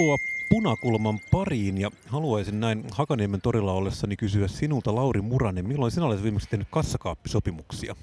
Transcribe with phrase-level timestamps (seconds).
[0.00, 6.06] Tervetuloa Punakulman pariin ja haluaisin näin Hakaniemen torilla ollessani kysyä sinulta Lauri Muranen, milloin sinä
[6.06, 7.96] olet viimeksi tehnyt kassakaappisopimuksia?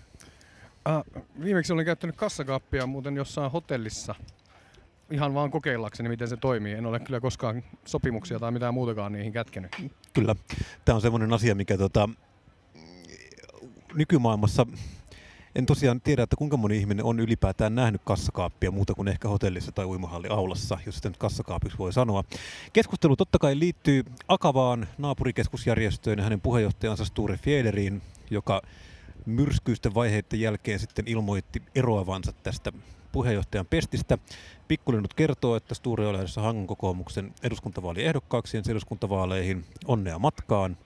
[0.88, 4.16] Äh, viimeksi olin käyttänyt kassakaappia muuten jossain hotellissa
[5.12, 6.73] ihan vaan kokeillakseni, miten se toimii.
[6.73, 9.72] En ole kyllä koskaan sopimuksia tai mitään muutakaan niihin kätkenyt.
[10.14, 10.36] Kyllä.
[10.86, 12.09] Tämä on semmoinen asia, mikä tota,
[13.94, 14.66] nykymaailmassa
[15.57, 19.71] en tosiaan tiedä, että kuinka moni ihminen on ylipäätään nähnyt kassakaappia muuta kuin ehkä hotellissa
[19.71, 22.23] tai uimahalli aulassa, jos sitä nyt kassakaapiksi voi sanoa.
[22.73, 28.61] Keskustelu totta kai liittyy Akavaan naapurikeskusjärjestöön ja hänen puheenjohtajansa Sture Fiederiin, joka
[29.25, 32.71] myrskyisten vaiheiden jälkeen sitten ilmoitti eroavansa tästä
[33.11, 34.17] puheenjohtajan pestistä.
[34.67, 39.66] Pikkulinnut kertoo, että Sture on lähdössä Hangon kokoomuksen eduskuntavaaliehdokkaaksi ensi eduskuntavaaleihin.
[39.86, 40.77] Onnea matkaan.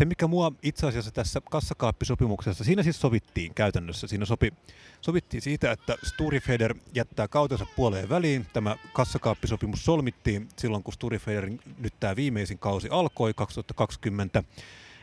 [0.00, 4.06] Se, mikä mua itse asiassa tässä kassakaappisopimuksessa, siinä siis sovittiin käytännössä.
[4.06, 4.52] Siinä sopi,
[5.00, 8.46] sovittiin siitä, että Sturifeder jättää kautensa puoleen väliin.
[8.52, 14.42] Tämä kassakaappisopimus solmittiin silloin, kun Sturifederin nyt tämä viimeisin kausi alkoi 2020.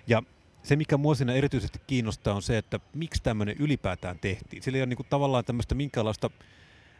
[0.07, 0.23] Ja
[0.63, 4.63] se, mikä mua siinä erityisesti kiinnostaa, on se, että miksi tämmöinen ylipäätään tehtiin.
[4.63, 6.29] Sillä ei ole niin kuin tavallaan tämmöistä minkäänlaista,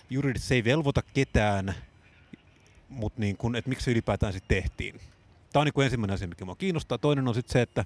[0.10, 1.76] juridisesti se ei velvoita ketään,
[2.90, 5.00] mutta niin kuin, että miksi se ylipäätään sitten tehtiin.
[5.54, 6.98] Tämä on niin kuin ensimmäinen asia, mikä minua kiinnostaa.
[6.98, 7.86] Toinen on sitten se, että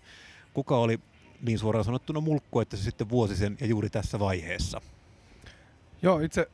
[0.53, 0.99] kuka oli
[1.41, 4.81] niin suoraan sanottuna mulkku, että se sitten vuosi sen ja juuri tässä vaiheessa.
[6.01, 6.47] Joo, itse,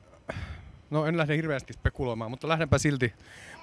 [0.89, 3.14] no en lähde hirveästi spekuloimaan, mutta lähdenpä silti.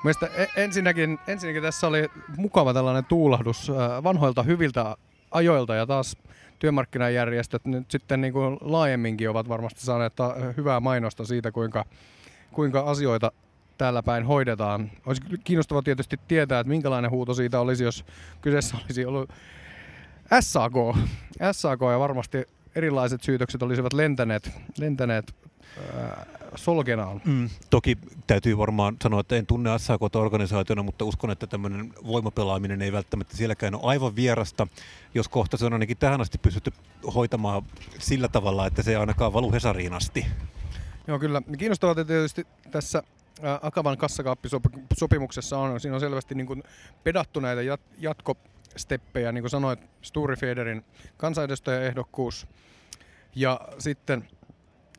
[0.05, 3.73] Mielestäni ensinnäkin, ensinnäkin tässä oli mukava tällainen tuulahdus
[4.05, 4.97] vanhoilta hyviltä
[5.31, 6.17] ajoilta ja taas
[6.59, 10.13] työmarkkinajärjestöt nyt sitten niin kuin laajemminkin ovat varmasti saaneet
[10.57, 11.85] hyvää mainosta siitä, kuinka,
[12.53, 13.33] kuinka asioita
[13.79, 14.91] täällä päin hoidetaan.
[15.07, 18.05] Olisi kiinnostavaa tietysti tietää, että minkälainen huuto siitä olisi, jos
[18.41, 19.31] kyseessä olisi ollut
[20.41, 20.73] SAK.
[21.53, 25.35] SAK ja varmasti erilaiset syytökset olisivat lentäneet, lentäneet
[25.79, 27.23] äh, solkenaan.
[27.25, 32.83] Mm, toki täytyy varmaan sanoa, että en tunne SAK organisaationa, mutta uskon, että tämmöinen voimapelaaminen
[32.83, 34.67] ei välttämättä sielläkään ole aivan vierasta,
[35.15, 36.73] jos kohta se on ainakin tähän asti pystytty
[37.15, 37.63] hoitamaan
[37.99, 40.27] sillä tavalla, että se ei ainakaan valu Hesariin asti.
[41.07, 41.43] Joo, kyllä.
[41.59, 43.03] Kiinnostavaa tietysti tässä
[43.63, 46.63] Akavan kassakaappisopimuksessa on, siinä on selvästi niin kuin
[47.05, 50.85] pedattu näitä jat- jatkosteppejä, niin kuin sanoit, Sturi Federin
[51.17, 52.47] kansanedustajaehdokkuus
[53.35, 54.29] ja sitten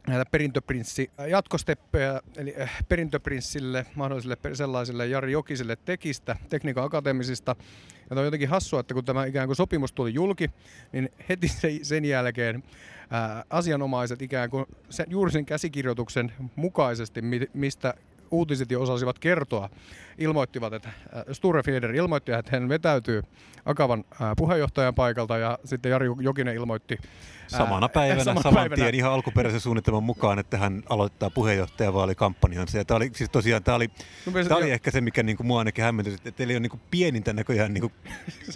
[0.07, 7.55] näitä perintöprinssi jatkosteppejä, eli äh, perintöprinssille, mahdollisille sellaisille Jari Jokiselle tekistä, tekniikan akateemisista.
[8.09, 10.49] Ja on jotenkin hassua, että kun tämä ikään kuin sopimus tuli julki,
[10.91, 11.47] niin heti
[11.81, 12.63] sen jälkeen
[13.09, 17.21] ää, asianomaiset ikään kuin sen, juuri sen käsikirjoituksen mukaisesti,
[17.53, 17.93] mistä
[18.31, 19.69] uutiset jo osasivat kertoa,
[20.17, 23.21] ilmoittivat, että äh, Sture Fieder ilmoitti, että hän vetäytyy
[23.65, 27.09] Akavan äh, puheenjohtajan paikalta ja sitten Jari Jokinen ilmoitti äh,
[27.47, 28.75] samana päivänä, samana saman päivänä.
[28.75, 32.77] tien ihan alkuperäisen suunnitelman mukaan, että hän aloittaa puheenjohtajavaalikampanjansa.
[32.77, 33.89] Ja tämä oli, siis tosiaan, tämä oli,
[34.25, 36.61] no, tämä oli ehkä se, mikä niin kuin mua ainakin hämmentyisi, että teillä ei ole
[36.61, 37.93] niin kuin pienintä näköjään niin kuin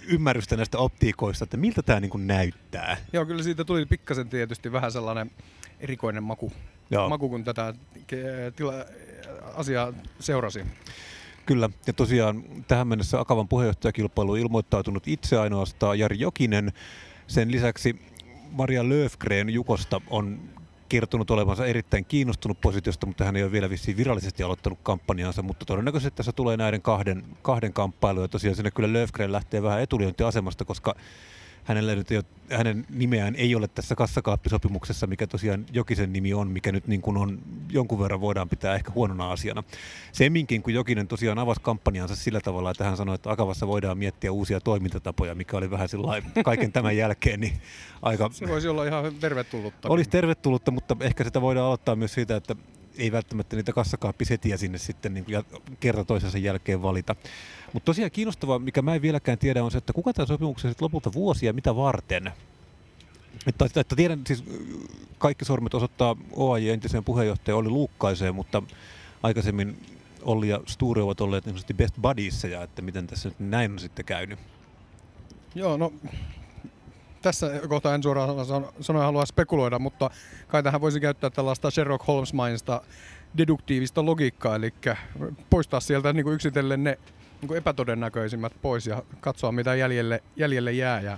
[0.07, 2.97] ymmärrystä näistä optiikoista, että miltä tämä niin kuin näyttää.
[3.13, 5.31] Joo, kyllä siitä tuli pikkasen tietysti vähän sellainen
[5.80, 6.51] erikoinen maku,
[6.90, 7.09] Joo.
[7.09, 7.74] maku kun tätä
[8.56, 8.74] tila,
[9.56, 10.66] asiaa seurasi.
[11.45, 16.73] Kyllä, ja tosiaan tähän mennessä Akavan puheenjohtajakilpailu ilmoittautunut itse ainoastaan Jari Jokinen.
[17.28, 18.01] Sen lisäksi
[18.51, 20.39] Maria Löfgren Jukosta on
[20.89, 25.66] kertonut olevansa erittäin kiinnostunut positiosta, mutta hän ei ole vielä vissiin virallisesti aloittanut kampanjansa, mutta
[25.66, 30.66] todennäköisesti tässä tulee näiden kahden, kahden kamppailu, ja tosiaan sinne kyllä Löfgren lähtee vähän etulyöntiasemasta,
[30.66, 30.95] koska
[31.69, 32.22] hänellä nyt jo,
[32.52, 37.18] hänen nimeään ei ole tässä kassakaappisopimuksessa, mikä tosiaan Jokisen nimi on, mikä nyt niin kuin
[37.18, 37.40] on
[37.72, 39.63] jonkun verran voidaan pitää ehkä huonona asiana.
[40.12, 44.31] Semminkin, kun Jokinen tosiaan avasi kampanjansa sillä tavalla, että hän sanoi, että Akavassa voidaan miettiä
[44.31, 45.90] uusia toimintatapoja, mikä oli vähän
[46.46, 47.53] kaiken tämän jälkeen, niin
[48.01, 48.30] aika...
[48.34, 49.90] Se voisi olla ihan tervetullutta.
[49.90, 52.56] Olisi tervetullutta, mutta ehkä sitä voidaan aloittaa myös siitä, että
[52.97, 55.25] ei välttämättä niitä kassakaappisetiä sinne sitten niin
[55.80, 57.15] kerta toisensa jälkeen valita.
[57.74, 60.86] Mutta tosiaan kiinnostavaa, mikä mä en vieläkään tiedä, on se, että kuka tämä sopimuksen sitten
[60.86, 62.31] lopulta vuosia mitä varten.
[63.47, 64.44] Että, että, että tiedän, siis
[65.18, 68.63] kaikki sormet osoittaa OAJ entiseen puheenjohtajan oli Luukkaiseen, mutta
[69.24, 69.77] aikaisemmin
[70.21, 73.80] Olli ja Sture ovat olleet niin best buddies, ja että miten tässä nyt näin on
[73.80, 74.39] sitten käynyt.
[75.56, 75.94] Joo, no
[77.21, 78.30] tässä kohtaa en suoraan
[78.81, 80.10] sanoa halua spekuloida, mutta
[80.48, 82.81] kai tähän voisi käyttää tällaista Sherlock Holmes-maista
[83.38, 84.74] deduktiivista logiikkaa, eli
[85.50, 86.98] poistaa sieltä niin kuin yksitellen ne
[87.42, 91.01] niin kuin epätodennäköisimmät pois ja katsoa mitä jäljelle, jäljelle jää.
[91.01, 91.18] Ja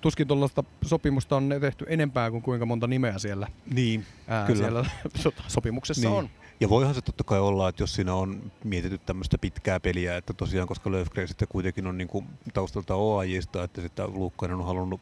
[0.00, 4.58] tuskin tuollaista sopimusta on tehty enempää kuin kuinka monta nimeä siellä, niin, ää, kyllä.
[4.58, 4.84] siellä
[5.48, 6.18] sopimuksessa niin.
[6.18, 6.30] on.
[6.60, 10.32] Ja voihan se totta kai olla, että jos siinä on mietitty tämmöistä pitkää peliä, että
[10.32, 15.00] tosiaan koska Löfgren sitten kuitenkin on niin kuin taustalta OAJista, että sitä Luukkainen on halunnut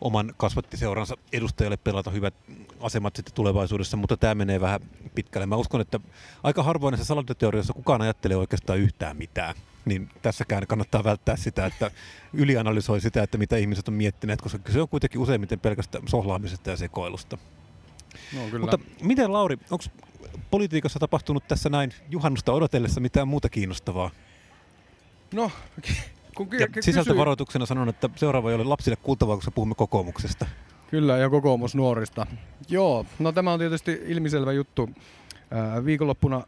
[0.00, 2.34] oman kasvattiseuransa edustajalle pelata hyvät
[2.80, 4.80] asemat sitten tulevaisuudessa, mutta tämä menee vähän
[5.14, 5.46] pitkälle.
[5.46, 6.00] Mä uskon, että
[6.42, 9.54] aika harvoin näissä salaliittoteorioissa kukaan ajattelee oikeastaan yhtään mitään.
[9.84, 11.90] Niin tässäkään kannattaa välttää sitä, että
[12.32, 16.76] ylianalysoi sitä, että mitä ihmiset on miettineet, koska se on kuitenkin useimmiten pelkästään sohlaamisesta ja
[16.76, 17.38] sekoilusta.
[18.34, 18.58] No, kyllä.
[18.58, 19.84] Mutta miten Lauri, onko
[20.50, 24.10] politiikassa tapahtunut tässä näin juhannusta odotellessa mitään muuta kiinnostavaa?
[25.34, 25.50] No,
[26.36, 30.46] kun ky- Ja ky- sisältövaroituksena sanon, että seuraava ei ole lapsille kuultavaa, koska puhumme kokoomuksesta.
[30.90, 32.26] Kyllä, ja kokoomus nuorista.
[32.68, 34.90] Joo, no tämä on tietysti ilmiselvä juttu.
[35.84, 36.42] Viikonloppuna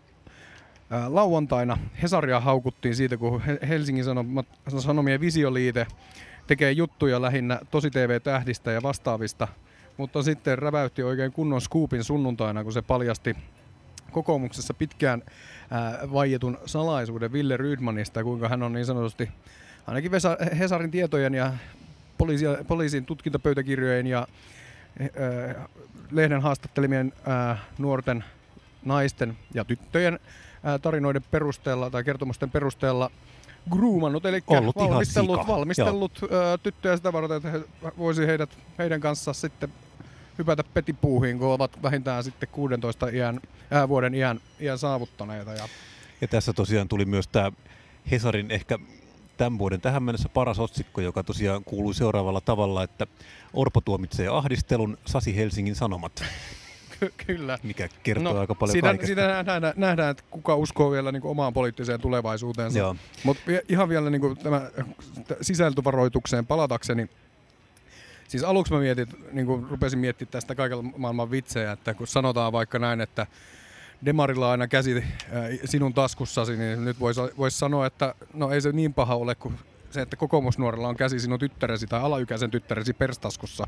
[1.09, 4.47] lauantaina Hesaria haukuttiin siitä, kun He- Helsingin Sanomat,
[4.79, 5.87] Sanomien visioliite
[6.47, 9.49] tekee juttuja lähinnä tosi TV-tähdistä ja vastaavista,
[9.97, 13.37] mutta sitten räväytti oikein kunnon skuupin sunnuntaina, kun se paljasti
[14.13, 15.23] kokoomuksessa pitkään
[15.71, 19.29] ää, vaietun salaisuuden Ville Rydmanista, kuinka hän on niin sanotusti
[19.87, 21.53] ainakin Vesa- Hesarin tietojen ja
[22.19, 24.27] poliisia, poliisin tutkintapöytäkirjojen ja
[25.01, 25.65] äh,
[26.11, 28.25] lehden haastattelemien äh, nuorten
[28.85, 33.11] naisten ja tyttöjen äh, tarinoiden perusteella tai kertomusten perusteella
[33.71, 37.61] groomannut, eli Ollut valmistellut, valmistellut äh, tyttöjä sitä varten, että he
[37.99, 39.73] voisi heidät, heidän kanssaan sitten
[40.39, 43.41] hypätä petipuuhiin, kun ovat vähintään sitten 16 iän,
[43.75, 45.53] äh, vuoden iän, iän saavuttaneita.
[45.53, 45.69] Ja
[46.21, 47.53] Ja tässä tosiaan tuli myös tämä
[48.11, 48.79] Hesarin ehkä
[49.37, 53.07] tämän vuoden tähän mennessä paras otsikko, joka tosiaan kuului seuraavalla tavalla, että
[53.53, 56.25] Orpo tuomitsee ahdistelun, Sasi Helsingin Sanomat,
[57.01, 57.59] ky- kyllä.
[57.63, 59.07] mikä kertoo No, aika paljon siitä, kaikesta.
[59.07, 62.97] siitä nähdään, nähdään, että kuka uskoo vielä niin omaan poliittiseen tulevaisuuteensa.
[63.25, 64.71] Mutta ihan vielä niin tämä
[65.41, 67.09] sisältövaroitukseen palatakseni.
[68.29, 72.53] Siis aluksi mä mietin, niin kuin rupesin miettimään tästä kaikella maailman vitsejä, että kun sanotaan
[72.53, 73.27] vaikka näin, että
[74.05, 75.05] Demarilla aina käsi äh,
[75.65, 79.55] sinun taskussasi, niin nyt voisi vois sanoa, että no ei se niin paha ole kuin
[79.91, 83.67] se, että kokoomusnuorella on käsi sinun tyttäresi tai alaikäisen tyttäresi perstaskussa.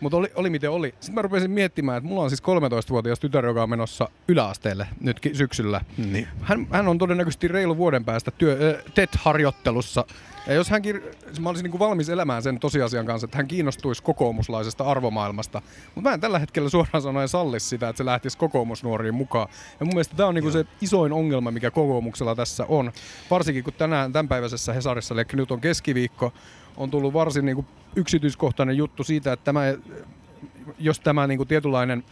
[0.00, 0.94] Mutta oli, oli miten oli.
[1.00, 5.20] Sitten mä rupesin miettimään, että mulla on siis 13-vuotias tytär, joka on menossa yläasteelle nyt
[5.32, 5.80] syksyllä.
[5.96, 6.28] Niin.
[6.40, 10.04] Hän, hän on todennäköisesti reilu vuoden päästä työ, äh, TET-harjoittelussa.
[10.46, 13.48] Ja jos hän, kir- mä olisin niin kuin valmis elämään sen tosiasian kanssa, että hän
[13.48, 15.62] kiinnostuisi kokoomuslaisesta arvomaailmasta.
[15.94, 19.48] Mutta mä en tällä hetkellä suoraan sanoen salli sitä, että se lähtisi kokoomusnuoriin mukaan.
[19.80, 22.92] Ja mun mielestä tämä on niin kuin se isoin ongelma, mikä kokoomuksella tässä on.
[23.30, 26.32] Varsinkin kun tänään tämänpäiväisessä Hesarissa, eli nyt on keskiviikko,
[26.76, 27.66] on tullut varsin niin kuin
[27.96, 29.60] yksityiskohtainen juttu siitä, että tämä,
[30.78, 32.04] jos tämä niin kuin tietynlainen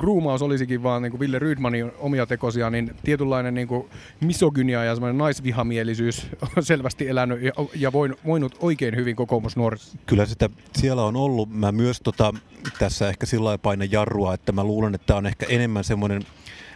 [0.00, 3.88] groomaus olisikin vaan niin kuin Ville Rydmanin omia tekosia, niin tietynlainen niin kuin
[4.20, 6.26] misogynia ja semmoinen naisvihamielisyys
[6.56, 9.98] on selvästi elänyt ja, ja voin, voinut oikein hyvin kokoomusnuorissa.
[10.06, 11.50] Kyllä sitä siellä on ollut.
[11.50, 12.34] Mä myös tota,
[12.78, 16.22] tässä ehkä sillä lailla painan jarrua, että mä luulen, että tämä on ehkä enemmän semmoinen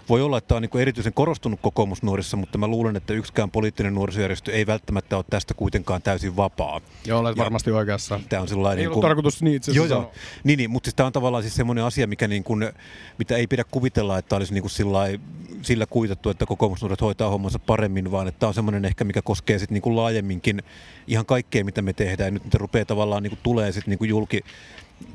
[0.09, 3.95] voi olla, että tämä on niin erityisen korostunut kokoomusnuorissa, mutta mä luulen, että yksikään poliittinen
[3.95, 6.81] nuorisojärjestö ei välttämättä ole tästä kuitenkaan täysin vapaa.
[7.07, 8.21] Joo, olet Ja- varmasti oikeassa.
[8.29, 8.79] Tämä on sellainen...
[8.79, 10.13] Ei niin kuin- tarkoitus niin itse Joo, joo.
[10.45, 12.73] Niin, niin, mutta siis tämä on tavallaan siis semmoinen asia, mikä niin kuin,
[13.19, 15.21] mitä ei pidä kuvitella, että olisi niin kuin sillai,
[15.63, 19.59] sillä kuitattu, että kokoomusnuoret hoitaa hommansa paremmin, vaan että tämä on semmoinen ehkä, mikä koskee
[19.59, 20.63] sitten niin kuin laajemminkin
[21.07, 22.27] ihan kaikkea, mitä me tehdään.
[22.27, 24.41] Ja nyt niitä rupeaa tavallaan niin kuin tulee sitten niin kuin julki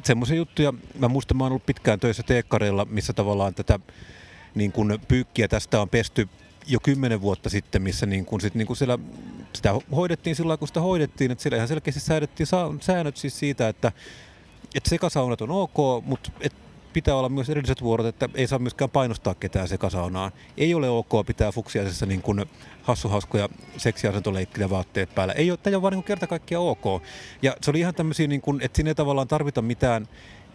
[0.04, 0.74] semmoisia juttuja.
[1.00, 3.80] Mä muistan, mä oon ollut pitkään töissä teekkareilla, missä tavallaan tätä
[4.56, 6.30] niin kuin pyykkiä tästä on pesty
[6.68, 9.00] jo kymmenen vuotta sitten, missä niin kuin sit, niin kuin siellä,
[9.54, 12.48] sitä hoidettiin sillä kun sitä hoidettiin, että siellä ihan selkeästi säädettiin
[12.82, 13.92] säännöt siis siitä, että,
[14.76, 16.54] että sekasaunat on ok, mutta et
[16.94, 20.32] pitää olla myös erilliset vuorot, että ei saa myöskään painostaa ketään sekasaunaan.
[20.58, 22.46] Ei ole ok pitää fuksiaisessa niin kuin
[22.82, 25.34] hassuhauskoja seksiasentoleikkillä vaatteet päällä.
[25.34, 27.04] Ei ole, tämä ei ole vaan niin kerta kaikkiaan ok.
[27.42, 30.08] Ja se oli ihan tämmöisiä, niin kuin, että siinä ei tavallaan tarvita mitään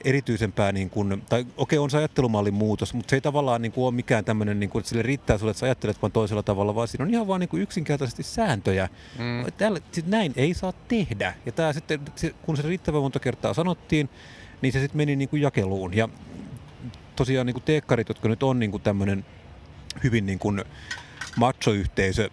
[0.04, 3.85] erityisempää, niin kuin, tai okei on se ajattelumallin muutos, mutta se ei tavallaan niin kuin,
[3.85, 6.75] ole mikään tämmöinen, niin kuin, että sille riittää sulle, että sä ajattelet vaan toisella tavalla,
[6.75, 8.88] vaan siinä on ihan vaan niin kuin yksinkertaisesti sääntöjä.
[9.18, 9.52] Mm.
[9.59, 11.35] Tällä, sit näin ei saa tehdä.
[11.47, 12.00] Ja tää sitten,
[12.42, 14.09] kun se riittävän monta kertaa sanottiin,
[14.62, 15.94] niin se sitten meni niin kuin jakeluun.
[15.97, 16.09] Ja
[17.16, 19.25] tosiaan niin kuin teekkarit, jotka nyt on niin kuin tämmöinen
[20.04, 20.64] hyvin niin kuin
[21.37, 22.30] macho-yhteisö,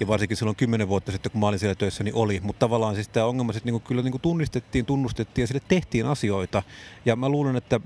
[0.00, 2.40] ja varsinkin silloin kymmenen vuotta sitten, kun mä olin siellä töissä, niin oli.
[2.42, 6.06] Mutta tavallaan siis tämä ongelma sitten niin kyllä niin kuin tunnistettiin, tunnustettiin ja sille tehtiin
[6.06, 6.62] asioita.
[7.04, 7.80] Ja mä luulen, että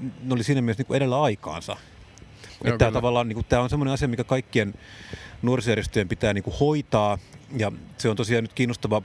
[0.00, 1.72] ne oli siinä mielessä niin kuin edellä aikaansa.
[1.72, 4.74] Joo, Että tämä tavallaan niin kuin, tämä on semmoinen asia, mikä kaikkien
[5.42, 7.18] nuorisojärjestöjen pitää niin kuin hoitaa.
[7.56, 9.02] Ja se on tosiaan nyt kiinnostava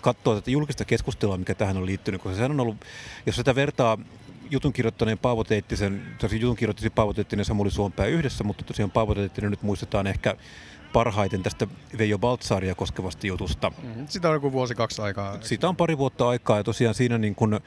[0.00, 2.76] katsoa tätä julkista keskustelua, mikä tähän on liittynyt, koska sehän on ollut,
[3.26, 3.98] jos sitä vertaa
[4.50, 6.02] jutun kirjoittaneen Paavo Teittisen,
[6.40, 10.36] jutun kirjoittisi Paavo Teittinen ja Samuli Suompää yhdessä, mutta tosiaan Paavo Teittinen nyt muistetaan ehkä
[10.92, 11.66] parhaiten tästä
[11.98, 13.72] Veijo Baltsaria koskevasta jutusta.
[13.82, 14.06] Mm-hmm.
[14.08, 15.38] Sitä on joku vuosi kaksi aikaa.
[15.40, 17.60] Siitä on pari vuotta aikaa ja tosiaan siinä niin kun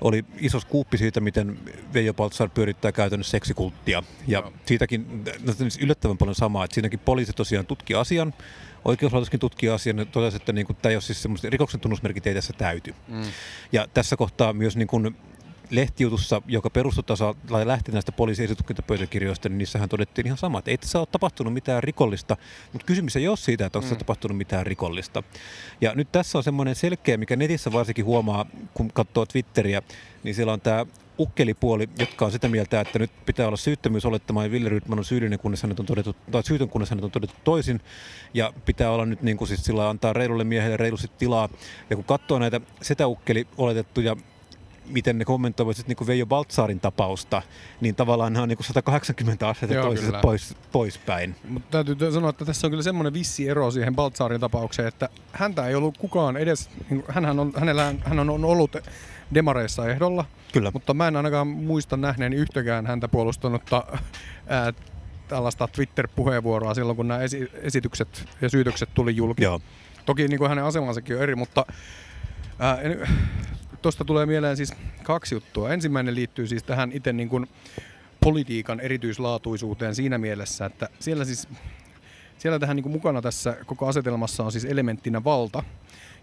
[0.00, 1.58] oli iso skuuppi siitä, miten
[1.94, 4.02] Veijo Baltzar pyörittää käytännössä seksikulttia.
[4.26, 4.52] Ja no.
[4.66, 8.34] siitäkin no, yllättävän paljon samaa, että siinäkin poliisi tosiaan tutki asian,
[8.84, 12.34] oikeuslaitoskin tutki asian ja totesi, että niin kuin, tämä ei ole siis rikoksen tunnusmerkit ei
[12.34, 12.94] tässä täyty.
[13.08, 13.22] Mm.
[13.72, 15.16] Ja tässä kohtaa myös niin kuin,
[15.72, 21.06] lehtijutussa, joka perustutasa lähti näistä poliisiesitutkintapöytäkirjoista, niin niissähän todettiin ihan sama, että ei tässä ole
[21.12, 22.36] tapahtunut mitään rikollista,
[22.72, 23.96] mutta kysymys ei ole siitä, että onko mm.
[23.96, 25.22] tapahtunut mitään rikollista.
[25.80, 29.82] Ja nyt tässä on semmoinen selkeä, mikä netissä varsinkin huomaa, kun katsoo Twitteriä,
[30.22, 30.86] niin siellä on tämä
[31.18, 35.04] ukkelipuoli, jotka on sitä mieltä, että nyt pitää olla syyttömyys olettamaan ja Ville Rydman on
[35.04, 37.80] syyllinen, kunnes hänet on todettu, tai syytön, kunnes hänet on todettu toisin.
[38.34, 41.48] Ja pitää olla nyt niin kuin siis sillä antaa reilulle miehelle reilusti tilaa.
[41.90, 44.16] Ja kun katsoo näitä setäukkeli oletettuja
[44.86, 47.42] miten ne kommentoivat sitten niin Veijo Baltsarin tapausta,
[47.80, 51.36] niin tavallaan ne on niin 180 astetta toisesta pois, poispäin.
[51.48, 55.66] Mutta täytyy sanoa, että tässä on kyllä semmoinen vissi ero siihen Baltsarin tapaukseen, että häntä
[55.66, 58.76] ei ollut kukaan edes, niin hänhän on, hänellä, hän on ollut
[59.34, 60.70] demareissa ehdolla, kyllä.
[60.74, 63.84] mutta mä en ainakaan muista nähneeni yhtäkään häntä puolustanutta
[64.46, 64.72] ää,
[65.28, 69.44] tällaista Twitter-puheenvuoroa silloin, kun nämä esi- esitykset ja syytökset tuli julki.
[69.44, 69.60] Joo.
[70.06, 71.66] Toki niin kuin hänen asemansakin on eri, mutta
[72.58, 72.78] ää,
[73.82, 75.72] tuosta tulee mieleen siis kaksi juttua.
[75.72, 77.48] Ensimmäinen liittyy siis tähän itse niin kuin
[78.20, 81.48] politiikan erityislaatuisuuteen siinä mielessä, että siellä siis
[82.38, 85.62] siellä tähän niin kuin mukana tässä koko asetelmassa on siis elementtinä valta.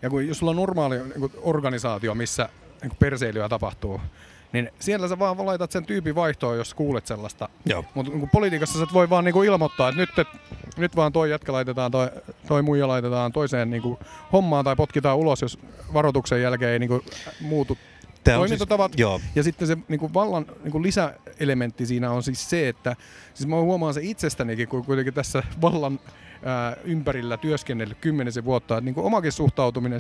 [0.02, 2.50] Ja kun, jos sulla on normaali niin kuin organisaatio, missä
[2.82, 4.02] niin perseilyä tapahtuu,
[4.52, 7.50] niin siellä sä vaan laitat sen tyypin vaihtoon, jos kuulet sellaista.
[7.96, 10.28] Mutta niin politiikassa sä voi vaan niin kuin ilmoittaa, että nyt, et,
[10.78, 12.10] nyt vaan toi jätkä laitetaan, toi,
[12.48, 13.98] toi muija laitetaan toiseen niin kuin
[14.32, 15.60] hommaan tai potkitaan ulos, jos
[15.94, 17.02] varoituksen jälkeen ei niin kuin
[17.42, 17.78] muutu
[18.30, 18.92] Tämä toimintatavat.
[18.92, 19.22] Siis, joo.
[19.36, 22.96] Ja sitten se niin kuin vallan niin kuin lisäelementti siinä on siis se, että
[23.34, 26.00] siis mä huomaan se itsestänikin, kun kuitenkin tässä vallan
[26.44, 30.00] ää, ympärillä työskennellyt kymmenisen vuotta, että niin kuin omakin suhtautuminen,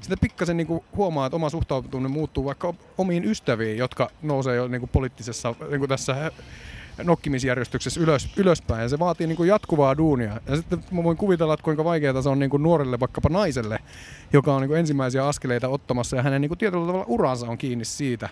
[0.00, 4.68] sitä pikkasen niin kuin huomaa, että oma suhtautuminen muuttuu vaikka omiin ystäviin, jotka nousee jo
[4.68, 6.32] niin kuin poliittisessa, niin kuin tässä
[7.04, 8.82] nokkimisjärjestyksessä ylös, ylöspäin.
[8.82, 10.40] Ja se vaatii niin kuin jatkuvaa duunia.
[10.48, 13.78] Ja sitten mä voin kuvitella, että kuinka vaikeaa se on niin kuin nuorelle vaikkapa naiselle,
[14.32, 17.58] joka on niin kuin ensimmäisiä askeleita ottamassa ja hänen niin kuin tietyllä tavalla uransa on
[17.58, 18.28] kiinni siitä,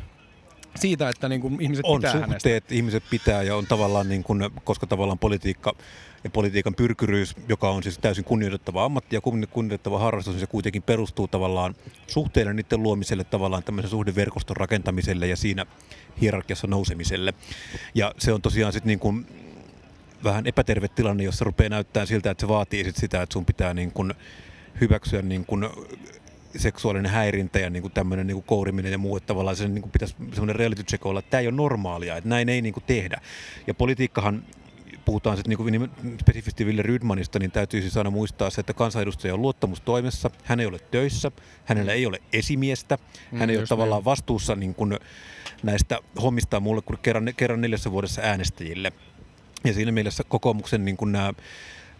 [0.77, 2.75] siitä, että niin kuin ihmiset on pitää suhteet, hänestä.
[2.75, 5.75] ihmiset pitää ja on tavallaan, niin kuin, koska tavallaan politiikka
[6.25, 10.83] ja politiikan pyrkyryys, joka on siis täysin kunnioitettava ammatti ja kunnioitettava harrastus, niin se kuitenkin
[10.83, 11.75] perustuu tavallaan
[12.07, 15.67] suhteille niiden luomiselle, tavallaan tämmöisen suhdeverkoston rakentamiselle ja siinä
[16.21, 17.35] hierarkiassa nousemiselle.
[17.95, 19.27] Ja se on tosiaan sitten niin kuin
[20.25, 23.75] vähän epäterve tilanne, jossa rupeaa näyttää siltä, että se vaatii sit sitä, että sun pitää
[23.75, 24.15] niin kuin
[24.81, 25.69] hyväksyä niin kuin
[26.57, 29.83] seksuaalinen häirintä ja niin kuin tämmöinen niin kuin kouriminen ja muu, että tavallaan se niin
[29.83, 32.75] kuin pitäisi semmoinen reality check olla, että tämä ei ole normaalia, että näin ei niin
[32.75, 33.21] kuin tehdä.
[33.67, 34.43] Ja politiikkahan
[35.05, 39.43] puhutaan sitten niin spesifisti Ville Rydmanista, niin täytyy siis aina muistaa se, että kansanedustaja on
[39.43, 41.31] luottamustoimessa, hän ei ole töissä,
[41.65, 42.99] hänellä ei ole esimiestä,
[43.33, 44.05] mm, hän ei ole tavallaan niin.
[44.05, 44.99] vastuussa niin kuin
[45.63, 48.93] näistä hommista mulle kuin kerran, kerran neljässä vuodessa äänestäjille.
[49.65, 51.33] Ja siinä mielessä kokoomuksen niin kuin nämä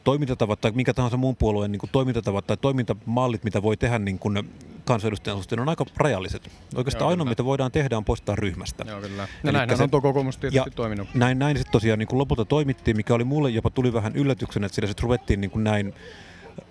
[0.05, 4.19] toimintatavat tai minkä tahansa muun puolueen niin kuin toimintatavat tai toimintamallit, mitä voi tehdä niin
[4.19, 4.51] kuin
[4.85, 6.51] kansanedustajan suhteen, on aika rajalliset.
[6.75, 8.85] Oikeastaan Joo, ainoa, mitä voidaan tehdä, on poistaa ryhmästä.
[8.89, 9.29] Joo, kyllä.
[9.45, 11.09] Ja näinhän se, on tuo kokoomus tietysti toiminut.
[11.15, 14.67] Näin, näin sitten tosiaan niin kuin lopulta toimittiin, mikä oli mulle jopa tuli vähän yllätyksenä,
[14.67, 15.95] että siellä sitten ruvettiin niin kuin näin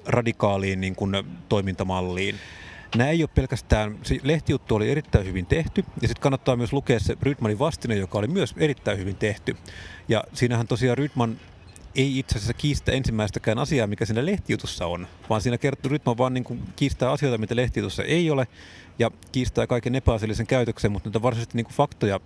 [0.05, 2.35] radikaaliin niin kuin toimintamalliin.
[2.95, 6.99] Nämä ei ole pelkästään, se lehtijuttu oli erittäin hyvin tehty, ja sitten kannattaa myös lukea
[6.99, 9.57] se Rydmanin vastine, joka oli myös erittäin hyvin tehty.
[10.07, 11.37] Ja siinähän tosiaan Rydman
[11.95, 16.33] ei itse asiassa kiistä ensimmäistäkään asiaa, mikä siinä lehtijutussa on, vaan siinä kertoo Rytman vaan
[16.33, 18.47] niin kuin kiistää asioita, mitä lehtijutussa ei ole,
[19.00, 22.19] ja kiistää kaiken epäasiallisen käytöksen, mutta näitä varsinaisesti niin kuin faktoja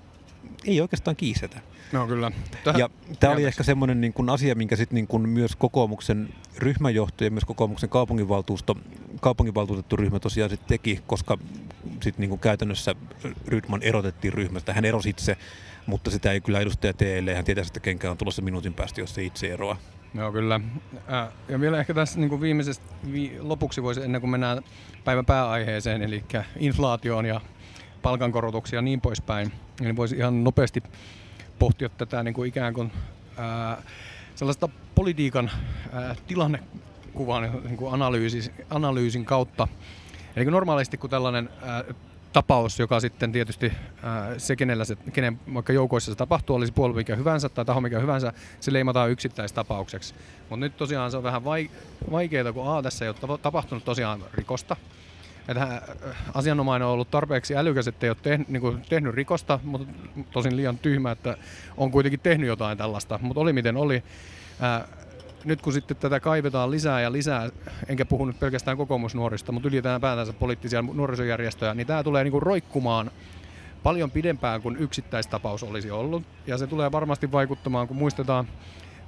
[0.65, 1.61] ei oikeastaan kiistetä.
[1.91, 2.31] No kyllä.
[2.63, 6.29] Tähän ja tämä oli ehkä semmoinen niin kuin asia, minkä sit niin kuin myös kokoomuksen
[6.57, 8.75] ryhmäjohto ja myös kokoomuksen kaupunginvaltuusto,
[9.21, 11.37] kaupunginvaltuutettu ryhmä tosiaan sit teki, koska
[12.03, 12.95] sit niin kuin käytännössä
[13.47, 14.73] Rydman erotettiin ryhmästä.
[14.73, 15.37] Hän erosi itse
[15.87, 19.01] mutta sitä ei kyllä edustaja tee, ellei hän tietäisi, että kenkä on tulossa minuutin päästä,
[19.01, 19.77] jos se itse eroaa.
[20.13, 20.59] Joo, kyllä.
[21.49, 24.63] ja vielä ehkä tässä niin viimeisestä vi, lopuksi voisi, ennen kuin mennään
[25.03, 26.23] päivän pääaiheeseen, eli
[26.59, 27.41] inflaatioon ja
[28.01, 30.83] palkankorotuksia ja niin poispäin, niin voisi ihan nopeasti
[31.59, 32.91] pohtia tätä niin kuin ikään kuin
[33.37, 33.81] ää,
[34.35, 35.51] sellaista politiikan
[35.93, 39.67] ää, tilannekuvan niin kuin analyysin, analyysin kautta.
[40.35, 41.83] Eli normaalisti kun tällainen ää,
[42.37, 46.95] tapaus, joka sitten tietysti ää, se, kenellä se, kenen vaikka joukoissa se tapahtuu, olisi puolue
[46.95, 50.13] mikä hyvänsä tai taho mikä hyvänsä, se leimataan yksittäistapaukseksi.
[50.39, 51.43] Mutta nyt tosiaan se on vähän
[52.11, 54.75] vaikeaa, kun A, tässä ei ole tapahtunut tosiaan rikosta,
[55.47, 55.81] että
[56.33, 59.87] asianomainen on ollut tarpeeksi älykäs, että ei ole tehnyt, niin kuin, tehnyt rikosta, mutta
[60.31, 61.37] tosin liian tyhmä, että
[61.77, 64.03] on kuitenkin tehnyt jotain tällaista, mutta oli miten oli.
[64.59, 64.87] Ää,
[65.45, 67.49] nyt kun sitten tätä kaivetaan lisää ja lisää,
[67.87, 73.11] enkä puhu nyt pelkästään kokoomusnuorista, mutta ylipäätänsä poliittisia nuorisojärjestöjä, niin tämä tulee niinku roikkumaan
[73.83, 76.23] paljon pidempään kuin yksittäistapaus olisi ollut.
[76.47, 78.47] Ja se tulee varmasti vaikuttamaan, kun muistetaan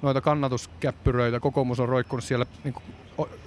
[0.02, 1.40] noita kannatuskäppyröitä.
[1.40, 2.76] Kokoomus on roikkunut siellä niin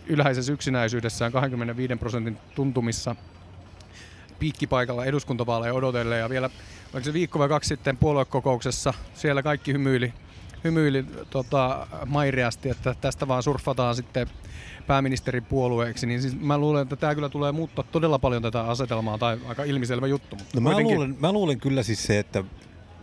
[0.06, 3.16] ylhäisessä yksinäisyydessään 25 prosentin tuntumissa
[4.38, 6.50] piikkipaikalla eduskuntavaaleja odotelle ja vielä
[6.94, 10.14] oliko se viikko vai kaksi sitten puoluekokouksessa, siellä kaikki hymyili,
[10.64, 14.26] hymyili tota, mairiasti, että tästä vaan surffataan sitten
[14.86, 19.38] pääministeripuolueeksi, niin siis mä luulen, että tämä kyllä tulee muuttaa todella paljon tätä asetelmaa, tai
[19.46, 20.36] aika ilmiselvä juttu.
[20.36, 22.44] Mutta no mä, luulen, mä luulen kyllä siis se, että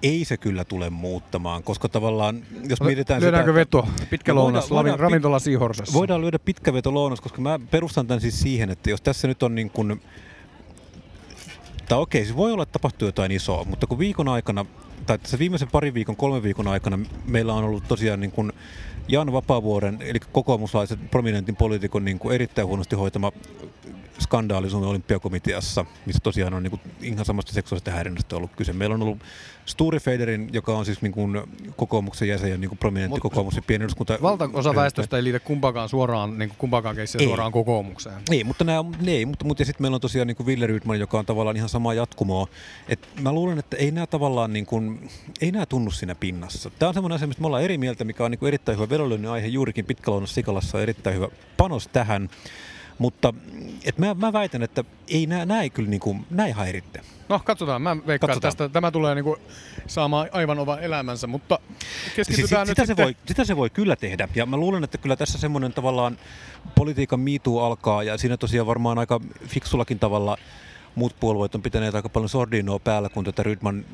[0.03, 3.59] ei se kyllä tule muuttamaan, koska tavallaan, jos mietitään Lyödäänkö sitä...
[3.59, 3.87] veto?
[4.09, 5.93] Pitkä no, lounas, voidaan, ravintola Siihorsessa.
[5.93, 9.43] Voidaan lyödä pitkä veto lounas, koska mä perustan tämän siis siihen, että jos tässä nyt
[9.43, 10.01] on niin kuin...
[11.87, 14.65] Tai okei, siis voi olla, että tapahtuu jotain isoa, mutta kun viikon aikana,
[15.09, 18.51] tai tässä viimeisen parin viikon, kolmen viikon aikana meillä on ollut tosiaan niin kuin
[19.07, 23.31] Jan Vapaavuoren, eli kokoomuslaisen prominentin poliitikon niin kuin erittäin huonosti hoitama
[24.19, 28.73] skandaali Suomen olympiakomiteassa, missä tosiaan on niin kuin ihan samasta seksuaalista häirinnästä ollut kyse.
[28.73, 29.17] Meillä on ollut
[29.69, 31.41] Sturi Federin, joka on siis niin kuin
[31.75, 34.17] kokoomuksen jäsen ja niin kuin prominentti Mut, kokoomuksen pieni eduskunta.
[34.21, 38.15] Valtaosa väestöstä ei liitä kumpakaan suoraan, niin kuin kumpakaan keissiä suoraan kokoomukseen.
[38.31, 40.99] Ei, mutta, nämä, ei, mutta, mutta ja sitten meillä on tosiaan niin kuin Ville Rydman,
[40.99, 42.47] joka on tavallaan ihan sama jatkumoa.
[42.87, 45.09] Et mä luulen, että ei nämä tavallaan niin kuin,
[45.41, 46.71] ei nämä tunnu siinä pinnassa.
[46.79, 48.89] Tämä on semmoinen asia, mistä me ollaan eri mieltä, mikä on niin kuin erittäin hyvä
[48.89, 52.29] vedonlyönnin aihe juurikin Pitkälounas Sikalassa erittäin hyvä panos tähän.
[52.99, 53.33] Mutta
[53.85, 57.01] et mä, mä väitän, että ei nää, nää ei kyllä niinku, nää ei häiritte.
[57.29, 58.51] No katsotaan, mä veikkaan katsotaan.
[58.51, 58.69] tästä.
[58.69, 59.37] Tämä tulee niinku
[59.87, 61.59] saamaan aivan oman elämänsä, mutta
[62.15, 62.95] keskitytään siis, nyt sitä, sitten...
[62.97, 64.27] se voi, sitä se voi kyllä tehdä.
[64.35, 66.17] Ja mä luulen, että kyllä tässä semmoinen tavallaan
[66.75, 70.37] politiikan miituu alkaa ja siinä tosiaan varmaan aika fiksullakin tavalla
[70.95, 73.85] muut puolueet on pitäneet aika paljon sordinoa päällä, kun tätä Rydman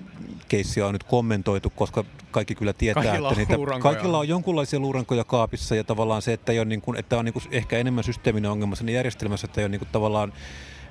[0.47, 5.23] keissiä on nyt kommentoitu, koska kaikki kyllä tietää, kaikilla että niitä, kaikilla on jonkunlaisia luurankoja
[5.23, 8.03] kaapissa ja tavallaan se, että, ei ole niin kuin, että on niin kuin ehkä enemmän
[8.03, 10.33] systeeminen ongelma sen järjestelmässä, että ei ole niin kuin tavallaan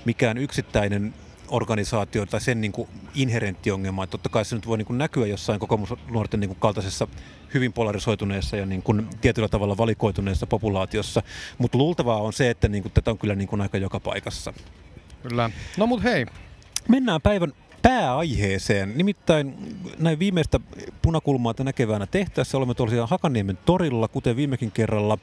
[0.05, 1.15] mikään yksittäinen
[1.49, 4.05] organisaatio tai sen niin kuin inherentti ongelma.
[4.05, 7.09] Että totta kai se nyt voi niin kuin näkyä jossain kokoomusnuorten niin kuin kaltaisessa
[7.55, 11.23] hyvin polarisoituneessa ja niin kuin tietyllä tavalla valikoituneessa populaatiossa.
[11.59, 14.53] Mutta luultavaa on se, että niin kuin tätä on kyllä niin kuin aika joka paikassa.
[15.29, 15.51] Kyllä.
[15.77, 16.27] No mut hei.
[16.89, 18.93] Mennään päivän pääaiheeseen.
[18.99, 19.55] Nimittäin
[19.99, 20.61] näin viimeistä
[21.03, 25.19] punakulmaa näkevänä tehtäessä olemme tosiaan Hakaniemen torilla, kuten viimekin kerralla.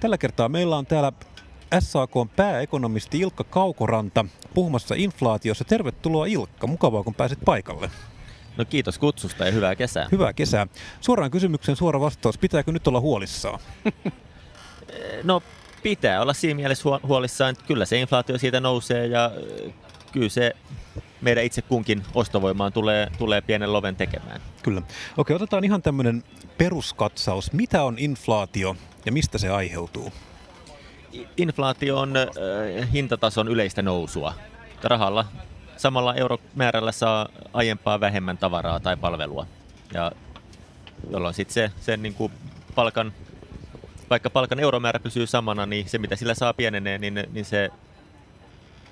[0.00, 1.12] Tällä kertaa meillä on täällä
[1.80, 5.64] SAK pääekonomisti Ilkka Kaukoranta puhumassa inflaatiossa.
[5.64, 7.90] Tervetuloa Ilkka, mukavaa kun pääsit paikalle.
[8.56, 10.08] No kiitos kutsusta ja hyvää kesää.
[10.12, 10.66] Hyvää kesää.
[11.00, 12.38] Suoraan kysymykseen suora vastaus.
[12.38, 13.60] Pitääkö nyt olla huolissaan?
[15.24, 15.42] no
[15.82, 19.30] pitää olla siinä mielessä huolissaan, että kyllä se inflaatio siitä nousee ja
[20.12, 20.56] kyllä se
[21.20, 24.40] meidän itse kunkin ostovoimaan tulee, tulee pienen loven tekemään.
[24.62, 24.82] Kyllä.
[25.16, 26.24] Okei, otetaan ihan tämmöinen
[26.58, 27.52] peruskatsaus.
[27.52, 30.12] Mitä on inflaatio ja mistä se aiheutuu?
[31.36, 34.34] Inflaatio on äh, hintatason yleistä nousua.
[34.82, 35.26] Rahalla
[35.76, 39.46] samalla euromäärällä saa aiempaa vähemmän tavaraa tai palvelua.
[39.94, 40.12] Ja
[41.10, 42.32] jolloin sitten se, se niin kuin
[42.74, 43.12] palkan,
[44.10, 47.70] vaikka palkan euromäärä pysyy samana, niin se mitä sillä saa pienenee, niin, niin se,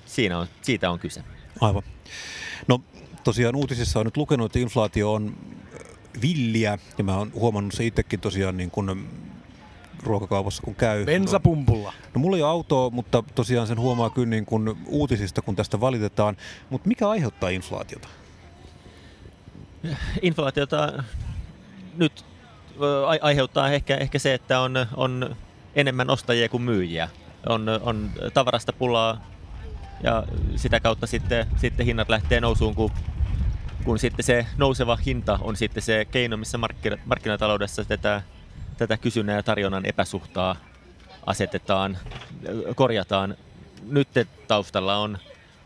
[0.05, 1.23] siinä on, siitä on kyse.
[1.61, 1.83] Aivan.
[2.67, 2.81] No
[3.23, 5.37] tosiaan uutisissa on nyt lukenut, että inflaatio on
[6.21, 9.07] villiä, ja mä oon huomannut se itsekin tosiaan niin kun
[10.03, 11.05] ruokakaupassa kun käy.
[11.05, 11.93] Bensapumpulla.
[12.13, 15.79] No mulla ei ole autoa, mutta tosiaan sen huomaa kyllä niin kun uutisista, kun tästä
[15.79, 16.37] valitetaan.
[16.69, 18.07] Mutta mikä aiheuttaa inflaatiota?
[20.21, 21.03] Inflaatiota
[21.97, 22.25] nyt
[23.21, 25.35] aiheuttaa ehkä, ehkä se, että on, on
[25.75, 27.09] enemmän ostajia kuin myyjiä.
[27.45, 29.25] On, on tavarasta pulaa
[30.03, 30.23] ja
[30.55, 32.91] sitä kautta sitten, sitten hinnat lähtee nousuun, kun,
[33.83, 36.59] kun sitten se nouseva hinta on sitten se keino, missä
[37.05, 38.21] markkinataloudessa tätä,
[38.77, 40.55] tätä kysynnän ja tarjonnan epäsuhtaa
[41.25, 41.97] asetetaan,
[42.75, 43.35] korjataan.
[43.83, 44.07] Nyt
[44.47, 45.17] taustalla on,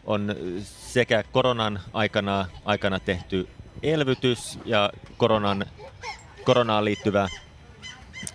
[0.05, 3.49] on sekä koronan aikana, aikana tehty
[3.83, 5.65] elvytys ja koronan,
[6.43, 7.29] koronaan liittyvä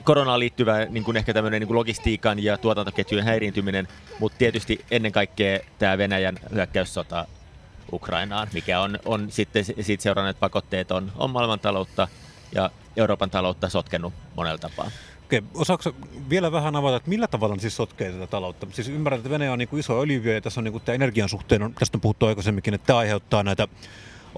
[0.05, 5.13] koronaan liittyvä niin kuin ehkä tämmöinen niin kuin logistiikan ja tuotantoketjujen häiriintyminen, mutta tietysti ennen
[5.13, 7.27] kaikkea tämä Venäjän hyökkäyssota
[7.93, 12.09] Ukrainaan, mikä on, on sitten siitä seuranneet pakotteet on, on maailmantaloutta
[12.55, 14.91] ja Euroopan taloutta sotkenut monella tapaa.
[15.25, 15.93] Okei, osaako
[16.31, 18.67] vielä vähän avata, että millä tavalla ne siis sotkee tätä taloutta?
[18.71, 20.95] Siis ymmärrän, että Venäjä on niin kuin iso öljyviö ja tässä on niin kuin tämä
[20.95, 23.69] energian suhteen, on, tästä on puhuttu aikaisemminkin, että tämä aiheuttaa näitä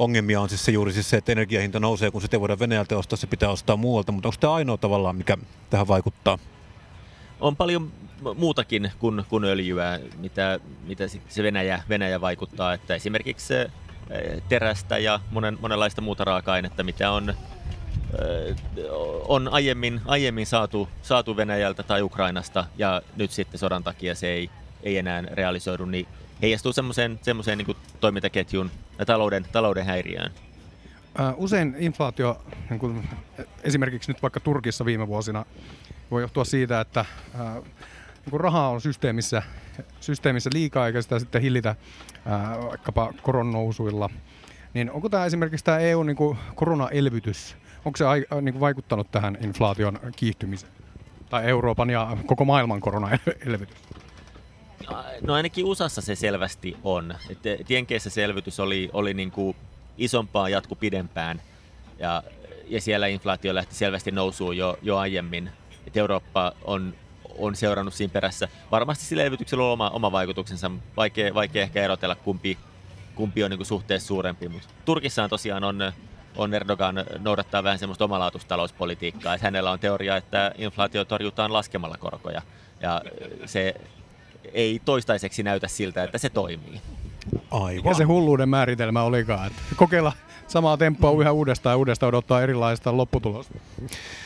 [0.00, 2.98] ongelmia on siis se juuri siis se, että energiahinta nousee, kun sitä ei voida Venäjältä
[2.98, 4.12] ostaa, se pitää ostaa muualta.
[4.12, 5.36] Mutta onko tämä ainoa tavallaan, mikä
[5.70, 6.38] tähän vaikuttaa?
[7.40, 7.92] on paljon
[8.34, 12.72] muutakin kuin, kuin öljyä, mitä, mitä se Venäjä, Venäjä vaikuttaa.
[12.72, 13.70] Että esimerkiksi se
[14.48, 17.34] terästä ja monen, monenlaista muuta raaka-ainetta, mitä on,
[19.28, 24.50] on aiemmin, aiemmin saatu, saatu Venäjältä tai Ukrainasta ja nyt sitten sodan takia se ei,
[24.82, 26.06] ei enää realisoidu, niin
[26.42, 30.31] heijastuu semmoiseen, semmoiseen niin toimintaketjun ja talouden, talouden häiriöön.
[31.37, 33.09] Usein inflaatio, niin kuin
[33.62, 35.44] esimerkiksi nyt vaikka Turkissa viime vuosina,
[36.11, 37.05] voi johtua siitä, että
[38.31, 39.42] niin rahaa on systeemissä,
[40.00, 41.76] systeemissä liikaa eikä sitä sitten hillitä
[42.26, 44.11] ää, vaikkapa koronnousuilla.
[44.74, 48.05] Niin onko tämä esimerkiksi tämä EU niin kuin koronaelvytys, onko se
[48.40, 50.72] niin kuin vaikuttanut tähän inflaation kiihtymiseen?
[51.31, 53.76] Tai Euroopan ja koko maailman koronaelvytys?
[55.22, 57.14] No ainakin USAssa se selvästi on.
[57.66, 59.57] Tienkeissä se elvytys oli, oli niin kuin
[59.98, 61.42] isompaa jatku pidempään
[61.98, 62.22] ja,
[62.66, 65.50] ja siellä inflaatio lähti selvästi nousuun jo, jo aiemmin.
[65.87, 66.94] Et Eurooppa on
[67.38, 68.48] on seurannut siinä perässä.
[68.70, 70.70] Varmasti sillä elvytyksellä on oma, oma vaikutuksensa.
[70.96, 72.59] Vaikea, vaikea ehkä erotella, kumpi,
[73.14, 74.48] kumpi on niin suhteessa suurempi.
[74.48, 75.92] Mutta Turkissaan tosiaan on,
[76.37, 79.35] on Erdogan noudattaa vähän semmoista omalaatuista talouspolitiikkaa.
[79.35, 82.42] Että hänellä on teoria, että inflaatio torjutaan laskemalla korkoja.
[82.81, 83.03] Ja
[83.46, 83.74] se
[84.53, 86.81] ei toistaiseksi näytä siltä, että se toimii.
[87.50, 87.90] Aivan.
[87.90, 90.12] Ja se hulluuden määritelmä olikaan, että kokeilla
[90.48, 93.59] samaa tempoa yhä uudestaan ja uudestaan odottaa erilaista lopputulosta.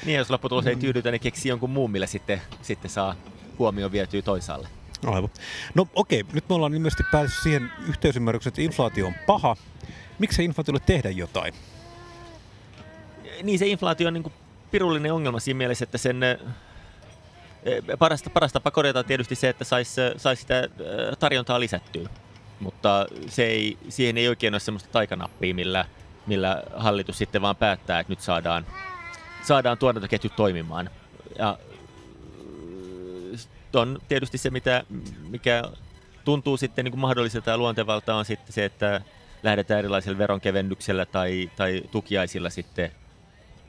[0.06, 3.14] Niin, jos lopputulos ei tyydytä, niin keksii jonkun muun, millä sitten, sitten saa
[3.58, 4.68] huomioon vietyä toisaalle.
[5.06, 5.30] Aivan.
[5.74, 6.34] No okei, okay.
[6.34, 9.56] nyt me ollaan ilmeisesti päässyt siihen yhteisymmärrykseen, että inflaatio on paha.
[10.18, 11.54] Miksi inflaatiolle tehdä jotain?
[13.42, 14.32] Niin, se inflaatio on niin kuin
[14.70, 16.20] pirullinen ongelma siinä mielessä, että sen
[17.98, 20.68] parasta, parasta tapa korjata tietysti se, että saisi sais sitä
[21.18, 22.08] tarjontaa lisättyä.
[22.60, 25.84] Mutta se ei, siihen ei oikein ole semmoista taikanappia, millä,
[26.26, 28.66] millä hallitus sitten vaan päättää, että nyt saadaan,
[29.42, 30.90] saadaan tuotantoketjut toimimaan.
[31.38, 31.58] Ja
[33.74, 34.84] on tietysti se, mitä,
[35.28, 35.62] mikä
[36.24, 39.00] tuntuu sitten niin kuin mahdolliselta ja luontevalta on sitten se, että
[39.42, 42.92] lähdetään erilaisilla veronkevennyksellä tai, tai tukiaisilla sitten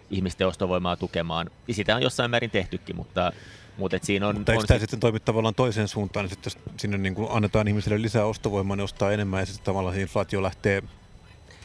[0.09, 1.49] ihmisten ostovoimaa tukemaan.
[1.67, 3.31] Ja sitä on jossain määrin tehtykin, mutta
[3.77, 4.81] mutta siinä on, Mutta eikö on tämä sit...
[4.81, 8.83] sitten toimi tavallaan toiseen suuntaan, niin sitten sinne niin kuin annetaan ihmisille lisää ostovoimaa, niin
[8.83, 10.83] ostaa enemmän ja sitten tavallaan inflaatio lähtee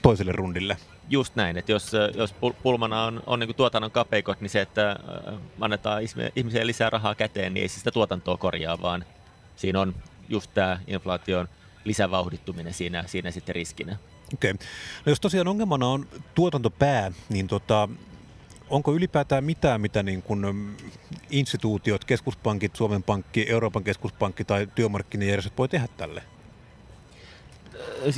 [0.02, 0.76] toiselle rundille?
[1.08, 5.34] Just näin, että jos, jos pulmana on, on niin tuotannon kapeikot, niin se, että äh,
[5.60, 6.02] annetaan
[6.36, 9.04] ihmisille lisää rahaa käteen, niin ei sitä tuotantoa korjaa, vaan
[9.56, 9.94] siinä on
[10.28, 11.48] just tämä inflaation
[11.84, 13.96] lisävauhdittuminen siinä, siinä sitten riskinä.
[14.34, 14.50] Okei.
[14.50, 14.66] Okay.
[15.06, 17.88] No jos tosiaan ongelmana on tuotantopää, niin tota,
[18.70, 20.76] onko ylipäätään mitään, mitä niin kuin mm,
[21.30, 26.22] instituutiot, keskuspankit, Suomen Pankki, Euroopan keskuspankki tai työmarkkinajärjestöt voi tehdä tälle?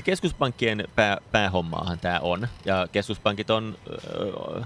[0.04, 4.62] Keskuspankkien pää, päähommaahan tämä on, ja keskuspankit on, ö,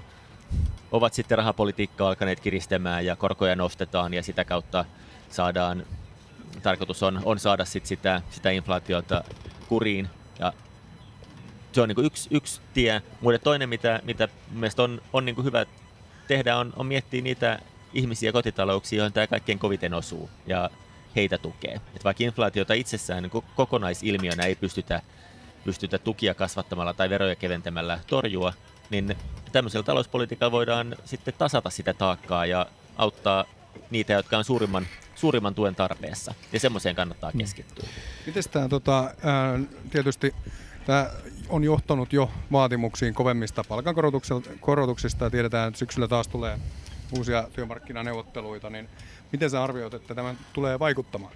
[0.92, 4.85] ovat sitten rahapolitiikkaa alkaneet kiristämään ja korkoja nostetaan ja sitä kautta
[5.31, 5.87] saadaan,
[6.62, 9.25] tarkoitus on, on saada sit sitä, sitä inflaatiota
[9.68, 10.53] kuriin ja
[11.77, 13.03] se on niin kuin yksi, yksi tie.
[13.21, 15.67] Mutta toinen, mitä, mitä mielestäni on, on niin kuin hyvä
[16.29, 17.59] tehdä, on, on miettiä niitä
[17.95, 20.71] ihmisiä kotitalouksia, joihin tämä kaikkein koviten osuu ja
[21.17, 21.81] heitä tukee.
[21.97, 25.03] Et vaikka inflaatiota itsessään niin kokonaisilmiönä ei pystytä,
[25.65, 28.53] pystytä tukia kasvattamalla tai veroja keventämällä torjua,
[28.91, 29.17] niin
[29.53, 33.45] tämmöisellä talouspolitiikalla voidaan sitten tasata sitä taakkaa ja auttaa
[33.91, 36.35] niitä, jotka on suurimman, suurimman tuen tarpeessa.
[36.53, 37.39] Ja semmoiseen kannattaa mm.
[37.39, 37.89] keskittyä.
[38.27, 39.15] Miten tämä tota,
[39.91, 40.35] tietysti
[40.87, 41.11] Tämä
[41.49, 46.59] on johtanut jo vaatimuksiin kovemmista palkankorotuksista ja tiedetään, että syksyllä taas tulee
[47.18, 48.88] uusia työmarkkinaneuvotteluita, niin
[49.33, 51.33] miten sä arvioit, että tämä tulee vaikuttamaan?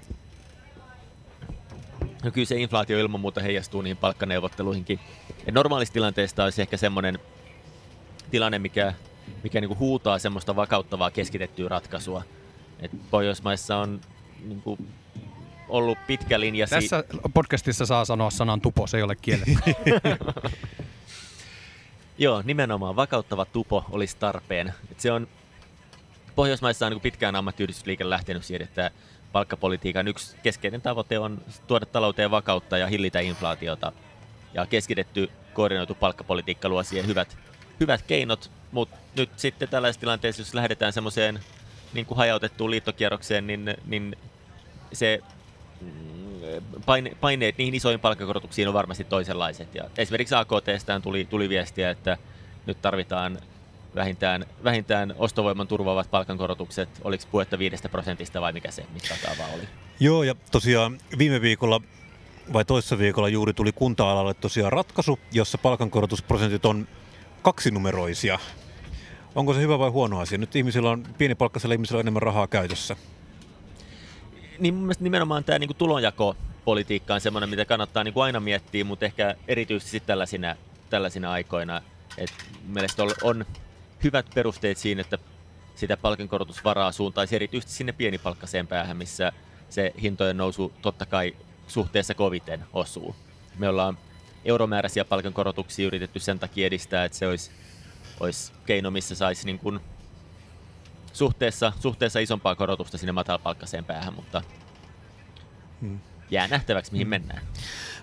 [2.25, 5.01] No kyllä se inflaatio ilman muuta heijastuu niihin palkkaneuvotteluihinkin.
[5.47, 7.19] Et normaalista tilanteesta olisi ehkä semmoinen
[8.31, 8.95] tilanne, mikä,
[9.43, 12.23] mikä niinku huutaa semmoista vakauttavaa keskitettyä ratkaisua.
[12.81, 14.01] Et Pohjoismaissa on
[14.45, 14.79] niinku
[15.71, 16.67] ollut pitkä linja.
[16.67, 17.05] Tässä
[17.35, 19.53] podcastissa saa sanoa sanan tupo, se ei ole kielletty.
[22.19, 24.75] Joo, nimenomaan vakauttava tupo olisi tarpeen.
[24.91, 25.29] Et se on,
[26.35, 28.91] Pohjoismaissa on niin pitkään ammattiyhdistysliike lähtenyt siihen, että
[29.33, 33.93] palkkapolitiikan yksi keskeinen tavoite on tuoda talouteen vakautta ja hillitä inflaatiota.
[34.55, 37.39] Ja keskitetty koordinoitu palkkapolitiikka luo siihen hyvät,
[37.81, 41.41] hyvät keinot, mutta nyt sitten tällaisessa tilanteessa, jos lähdetään semmoiseen
[41.93, 44.17] niin kuin hajautettuun liittokierrokseen, niin, niin
[44.93, 45.21] se
[46.87, 49.75] paine, paineet niihin isoihin palkkakorotuksiin on varmasti toisenlaiset.
[49.75, 52.17] Ja esimerkiksi AKTstään tuli, tuli viestiä, että
[52.67, 53.39] nyt tarvitaan
[53.95, 56.89] vähintään, vähintään ostovoiman turvaavat palkankorotukset.
[57.05, 59.63] Oliko puhetta viidestä prosentista vai mikä se mittakaava oli?
[60.01, 61.81] Joo, ja tosiaan viime viikolla
[62.53, 66.89] vai toissa viikolla juuri tuli kunta-alalle tosiaan ratkaisu, jossa palkankorotusprosentit on
[67.43, 68.39] kaksinumeroisia.
[69.35, 70.39] Onko se hyvä vai huono asia?
[70.39, 72.97] Nyt ihmisillä on, pienipalkkaisilla ihmisillä on enemmän rahaa käytössä.
[74.61, 78.85] Niin mun mielestä nimenomaan tämä niin tulonjakopolitiikka on semmoinen, mitä kannattaa niin kuin aina miettiä,
[78.85, 80.57] mutta ehkä erityisesti tällaisina,
[80.91, 81.83] tällaisina aikoina.
[82.19, 82.31] Et
[82.67, 83.45] mielestäni on
[84.05, 85.19] hyvät perusteet siinä, että
[85.75, 89.33] sitä palkankorotusvaraa suuntaisi erityisesti sinne pienipalkkaiseen päähän, missä
[89.71, 91.37] se hintojen nousu totta kai
[91.69, 93.17] suhteessa koviten osuu.
[93.59, 93.99] Me ollaan
[94.45, 97.51] euromääräisiä palkankorotuksia yritetty sen takia edistää, että se olisi,
[98.21, 99.81] olisi keino, missä saisi niin kuin
[101.13, 104.43] suhteessa, suhteessa isompaa korotusta sinne matalapalkkaiseen päähän, mutta
[105.81, 106.01] hmm.
[106.31, 107.11] jää nähtäväksi, mihin hmm.
[107.11, 107.43] mennään.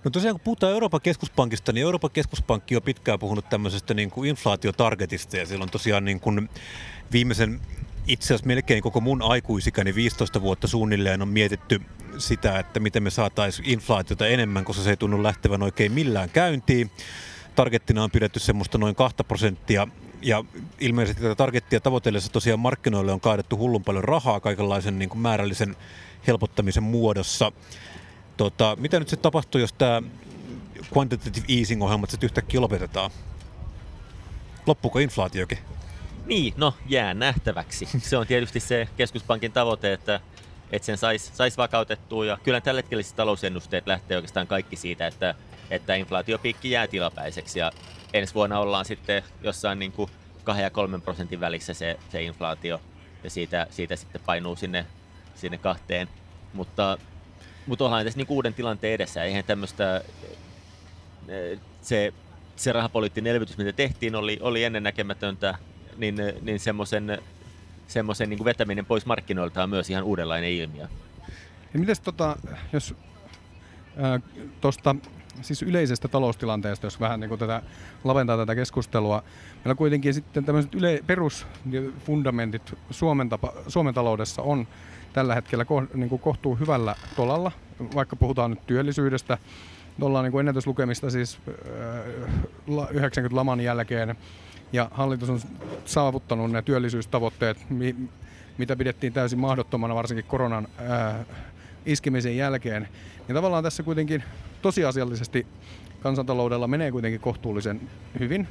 [0.03, 4.29] No tosiaan kun puhutaan Euroopan keskuspankista, niin Euroopan keskuspankki on pitkään puhunut tämmöisestä niin kuin
[4.29, 6.49] inflaatiotargetista ja silloin tosiaan niin kuin
[7.11, 7.61] viimeisen
[8.07, 11.81] itse asiassa melkein koko mun aikuisikäni 15 vuotta suunnilleen on mietitty
[12.17, 16.91] sitä, että miten me saataisiin inflaatiota enemmän, koska se ei tunnu lähtevän oikein millään käyntiin.
[17.55, 19.87] Targettina on pidetty semmoista noin 2 prosenttia
[20.21, 20.43] ja
[20.79, 25.75] ilmeisesti tätä targettia tavoitellessa tosiaan markkinoille on kaadettu hullun paljon rahaa kaikenlaisen niin kuin määrällisen
[26.27, 27.51] helpottamisen muodossa.
[28.37, 30.01] Tota, mitä nyt se tapahtuu, jos tämä
[30.97, 33.11] quantitative easing-ohjelmat sitten yhtäkkiä lopetetaan?
[34.65, 35.57] Loppuuko inflaatiokin?
[36.25, 37.87] Niin, no jää nähtäväksi.
[38.01, 40.19] Se on tietysti se keskuspankin tavoite, että,
[40.71, 42.25] että sen saisi sais vakautettua.
[42.25, 45.35] Ja kyllä tällä hetkellä talousennusteet lähtee oikeastaan kaikki siitä, että,
[45.69, 47.59] että inflaatiopiikki jää tilapäiseksi.
[47.59, 47.71] Ja
[48.13, 50.11] ensi vuonna ollaan sitten jossain niin kuin
[50.43, 52.81] 2 ja 3 prosentin välissä se, se inflaatio.
[53.23, 54.85] Ja siitä, siitä sitten painuu sinne,
[55.35, 56.07] sinne kahteen.
[56.53, 56.97] Mutta,
[57.65, 59.23] mutta ollaan tässä niin uuden tilanteen edessä.
[59.23, 60.01] Eihän tämmöistä
[61.81, 62.13] se,
[62.55, 65.55] se rahapoliittinen elvytys, mitä tehtiin, oli, oli ennennäkemätöntä
[65.97, 67.21] niin, niin semmoisen
[67.87, 70.87] semmoisen niin vetäminen pois markkinoilta on myös ihan uudenlainen ilmiö.
[71.73, 72.37] Ja mites tota,
[72.73, 72.95] jos
[74.61, 74.95] tuosta
[75.41, 77.61] siis yleisestä taloustilanteesta, jos vähän niin kuin tätä,
[78.03, 79.23] laventaa tätä keskustelua.
[79.55, 84.67] Meillä kuitenkin sitten tämmöiset yle, perusfundamentit Suomen, tapa, Suomen taloudessa on
[85.13, 87.51] tällä hetkellä ko, niin kuin kohtuu hyvällä tolalla,
[87.95, 89.37] vaikka puhutaan nyt työllisyydestä.
[90.01, 91.39] Ollaan niin kuin ennätyslukemista siis
[92.67, 94.15] 90-laman jälkeen
[94.73, 95.39] ja hallitus on
[95.85, 97.57] saavuttanut ne työllisyystavoitteet,
[98.57, 101.25] mitä pidettiin täysin mahdottomana varsinkin koronan ää,
[101.85, 102.87] iskemisen jälkeen.
[103.27, 104.23] Ja tavallaan tässä kuitenkin
[104.61, 105.47] tosiasiallisesti
[105.99, 107.81] kansantaloudella menee kuitenkin kohtuullisen
[108.19, 108.47] hyvin.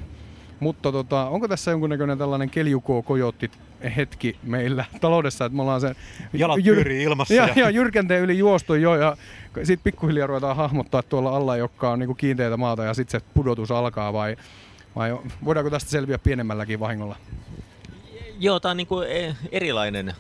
[0.61, 3.51] Mutta tota, onko tässä jonkunnäköinen tällainen keljuko kojotti
[3.97, 5.95] hetki meillä taloudessa, että me ollaan se...
[6.33, 7.35] Jalat jyr- ilmassa.
[7.35, 9.17] Ja, ja, ja jyrkänteen yli juostu jo ja
[9.55, 13.71] sitten pikkuhiljaa ruvetaan hahmottaa tuolla alla, joka on niinku kiinteitä maata ja sitten se pudotus
[13.71, 14.37] alkaa vai
[14.97, 17.17] vai voidaanko tästä selviä pienemmälläkin vahingolla?
[18.39, 20.15] Joo, tämä on niin kuin e, erilainen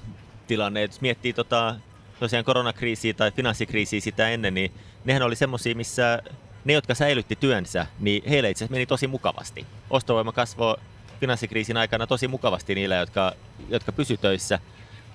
[0.46, 0.82] tilanne.
[0.82, 1.76] Jos miettii tota,
[2.20, 4.72] tosiaan koronakriisiä tai finanssikriisiä sitä ennen, niin
[5.04, 6.22] nehän oli semmoisia, missä
[6.64, 9.66] ne, jotka säilytti työnsä, niin heille itse meni tosi mukavasti.
[9.90, 10.76] Ostovoima kasvoi
[11.20, 13.32] finanssikriisin aikana tosi mukavasti niillä, jotka,
[13.68, 14.58] jotka pysy töissä,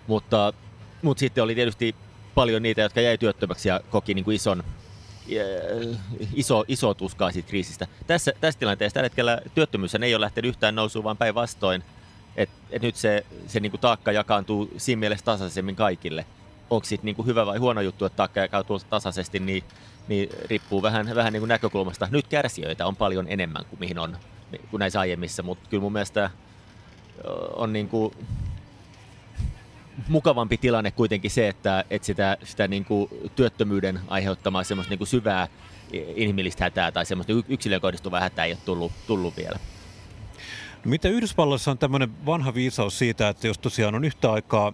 [0.07, 0.53] mutta,
[1.01, 1.95] mutta sitten oli tietysti
[2.35, 4.63] paljon niitä, jotka jäi työttömäksi ja koki niin kuin ison
[6.33, 7.87] iso, iso tuskaa siitä kriisistä.
[8.07, 11.83] Tässä, tässä tilanteessa tällä hetkellä työttömyys ei ole lähtenyt yhtään nousuun, vaan päinvastoin.
[12.35, 16.25] Että et nyt se, se niinku taakka jakaantuu siinä mielessä tasaisemmin kaikille.
[16.69, 19.63] Onko sitten niinku hyvä vai huono juttu, että taakka jakautuu tasaisesti, niin,
[20.07, 22.07] niin riippuu vähän, vähän niinku näkökulmasta.
[22.11, 24.17] Nyt kärsijöitä on paljon enemmän kuin mihin on
[24.69, 26.29] kuin näissä aiemmissa, mutta kyllä mun mielestä
[27.55, 28.13] on niinku,
[30.07, 35.07] mukavampi tilanne kuitenkin se, että, että sitä, sitä niin kuin työttömyyden aiheuttamaa semmoista niin kuin
[35.07, 35.47] syvää
[36.15, 39.59] inhimillistä hätää tai semmoista yksilöön kohdistuvaa hätää ei ole tullut, tullut vielä.
[40.85, 44.73] No mitä Yhdysvalloissa on tämmöinen vanha viisaus siitä, että jos tosiaan on yhtä aikaa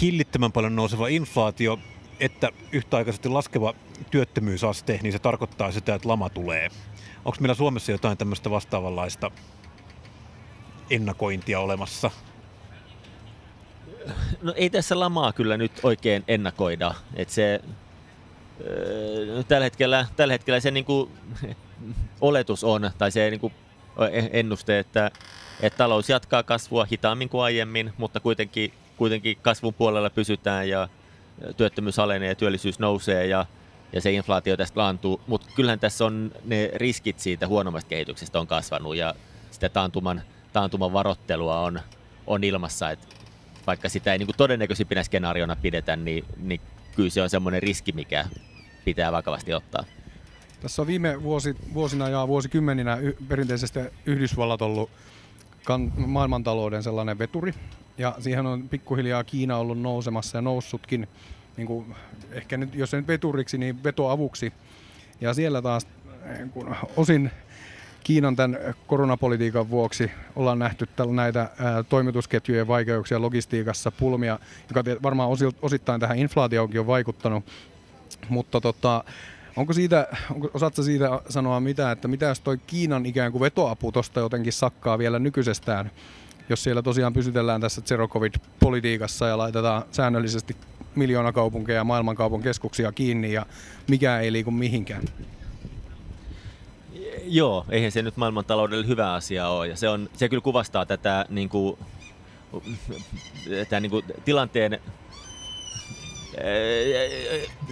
[0.00, 1.78] hillittömän paljon nouseva inflaatio,
[2.20, 3.74] että yhtäaikaisesti laskeva
[4.10, 6.68] työttömyysaste, niin se tarkoittaa sitä, että lama tulee.
[7.24, 9.30] Onko meillä Suomessa jotain tämmöistä vastaavanlaista
[10.90, 12.10] ennakointia olemassa?
[14.44, 16.94] No ei tässä lamaa kyllä nyt oikein ennakoida.
[17.16, 17.60] Et se,
[18.66, 21.10] öö, tällä, hetkellä, tällä hetkellä se niinku,
[22.20, 23.52] oletus on, tai se niinku,
[24.32, 25.10] ennuste, että,
[25.60, 30.88] että talous jatkaa kasvua hitaammin kuin aiemmin, mutta kuitenkin, kuitenkin kasvun puolella pysytään ja
[31.56, 33.46] työttömyys alenee ja työllisyys nousee ja,
[33.92, 35.20] ja se inflaatio tästä laantuu.
[35.26, 39.14] Mutta kyllähän tässä on ne riskit siitä huonommasta kehityksestä on kasvanut ja
[39.50, 41.80] sitä taantuman, taantuman varottelua on,
[42.26, 42.90] on ilmassa.
[42.90, 43.23] Et
[43.66, 46.60] vaikka sitä ei niin kuin todennäköisimpinä skenaariona pidetä, niin, niin
[46.96, 48.24] kyllä se on semmoinen riski, mikä
[48.84, 49.84] pitää vakavasti ottaa.
[50.60, 54.90] Tässä on viime vuosi, vuosina ja vuosikymmeninä y- perinteisesti Yhdysvallat ollut
[55.64, 57.54] kan- maailmantalouden sellainen veturi.
[57.98, 61.08] Ja siihen on pikkuhiljaa Kiina ollut nousemassa ja noussutkin,
[61.56, 61.94] niin kuin,
[62.30, 64.52] ehkä nyt, jos ei nyt veturiksi, niin vetoavuksi.
[65.20, 65.86] Ja siellä taas
[66.38, 67.30] niin kun osin
[68.04, 71.50] Kiinan tämän koronapolitiikan vuoksi ollaan nähty näitä
[71.88, 74.38] toimitusketjujen vaikeuksia logistiikassa, pulmia,
[74.68, 75.30] joka varmaan
[75.62, 77.44] osittain tähän inflaatioonkin on vaikuttanut.
[78.28, 79.04] Mutta tota,
[79.56, 83.92] onko siitä, onko, osaatko siitä sanoa mitä, että mitä jos toi Kiinan ikään kuin vetoapu
[83.92, 85.90] tuosta jotenkin sakkaa vielä nykyisestään,
[86.48, 90.56] jos siellä tosiaan pysytellään tässä zero covid-politiikassa ja laitetaan säännöllisesti
[90.94, 93.46] miljoonakaupunkeja ja maailmankaupun keskuksia kiinni ja
[93.88, 95.02] mikä ei liiku mihinkään?
[97.26, 99.68] Joo, eihän se nyt maailmantaloudelle hyvä asia ole.
[99.68, 101.78] Ja se, on, se kyllä kuvastaa tätä niin kuin,
[103.58, 104.80] tätä, niin kuin, tilanteen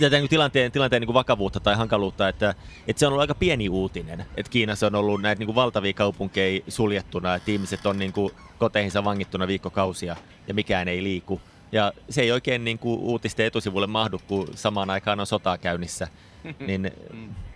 [0.01, 2.55] tätä niin tilanteen, tilanteen niin kuin vakavuutta tai hankaluutta, että,
[2.89, 5.93] että se on ollut aika pieni uutinen, että Kiinassa on ollut näitä niin kuin valtavia
[5.93, 10.17] kaupunkeja suljettuna, että ihmiset on niin kuin koteihinsa vangittuna viikkokausia
[10.49, 11.41] ja mikään ei liiku.
[11.73, 16.09] Ja se ei oikein niin kuin uutisten etusivulle mahdu, kun samaan aikaan on sotaa käynnissä.
[16.67, 16.91] niin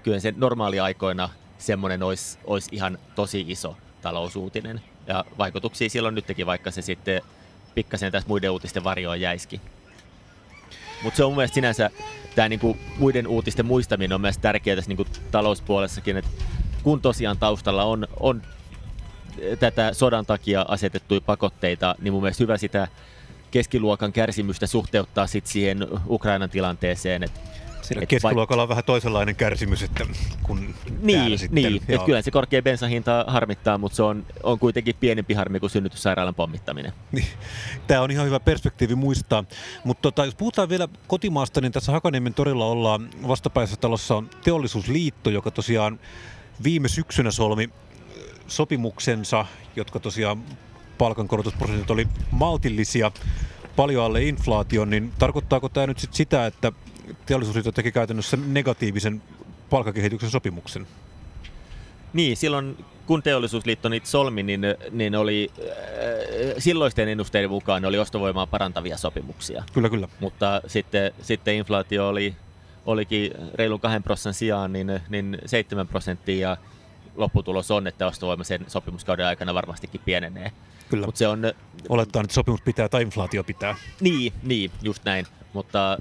[0.02, 4.80] kyllä se normaaliaikoina semmoinen olisi, olisi ihan tosi iso talousuutinen.
[5.06, 7.22] Ja vaikutuksia silloin nytkin, vaikka se sitten
[7.74, 9.60] pikkasen tässä muiden uutisten varjoon jäiski.
[11.02, 11.90] Mutta se on mun mielestä sinänsä,
[12.34, 16.30] tämä niinku muiden uutisten muistaminen on myös tärkeää tässä niinku talouspuolessakin, että
[16.82, 18.42] kun tosiaan taustalla on, on
[19.60, 22.88] tätä sodan takia asetettuja pakotteita, niin mun mielestä hyvä sitä
[23.50, 27.40] keskiluokan kärsimystä suhteuttaa sit siihen Ukrainan tilanteeseen, että
[27.86, 30.06] Siinä keskiluokalla on vähän toisenlainen kärsimys, että
[30.42, 31.82] kun Niin, sitten, niin.
[31.88, 36.34] että kyllä se korkea bensahinta harmittaa, mutta se on, on kuitenkin pienempi harmi kuin synnytyssairaalan
[36.34, 36.92] pommittaminen.
[37.12, 37.26] Niin.
[37.86, 39.44] Tämä on ihan hyvä perspektiivi muistaa.
[39.84, 45.30] Mutta tota, jos puhutaan vielä kotimaasta, niin tässä Hakaniemen torilla ollaan vastapäisessä talossa on Teollisuusliitto,
[45.30, 46.00] joka tosiaan
[46.64, 47.70] viime syksynä solmi
[48.46, 49.46] sopimuksensa,
[49.76, 50.42] jotka tosiaan
[50.98, 53.10] palkankorotusprosentit oli maltillisia,
[53.76, 56.72] paljon alle inflaation, niin tarkoittaako tämä nyt sit sitä, että
[57.26, 59.22] teollisuusliitto teki käytännössä negatiivisen
[59.70, 60.86] palkkakehityksen sopimuksen?
[62.12, 65.64] Niin, silloin kun teollisuusliitto niitä solmi, niin, niin oli äh,
[66.58, 69.64] silloisten ennusteiden mukaan ne oli ostovoimaa parantavia sopimuksia.
[69.72, 70.08] Kyllä, kyllä.
[70.20, 72.36] Mutta sitten, sitten inflaatio oli,
[72.86, 76.56] olikin reilun 2 prosentin sijaan niin, niin 7 prosenttia ja
[77.16, 80.52] lopputulos on, että ostovoima sen sopimuskauden aikana varmastikin pienenee.
[80.88, 81.06] Kyllä.
[81.06, 81.42] Mut se on,
[81.88, 83.74] Olettaa, että sopimus pitää tai inflaatio pitää.
[84.00, 85.26] Niin, niin just näin.
[85.52, 85.98] Mutta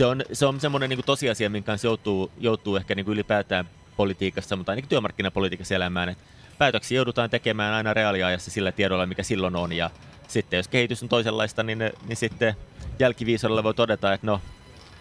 [0.00, 3.68] se on, se on semmoinen niin tosiasia, minkä kanssa joutuu, joutuu ehkä niin kuin ylipäätään
[3.96, 6.24] politiikassa, mutta ainakin työmarkkinapolitiikassa elämään, että
[6.58, 9.90] päätöksiä joudutaan tekemään aina reaaliajassa sillä tiedolla, mikä silloin on, ja
[10.28, 12.54] sitten jos kehitys on toisenlaista, niin, niin sitten
[12.98, 14.40] jälkiviisaudella voi todeta, että no,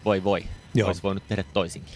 [0.06, 0.88] voi voi, Joo.
[0.88, 1.94] olisi voinut tehdä toisinkin.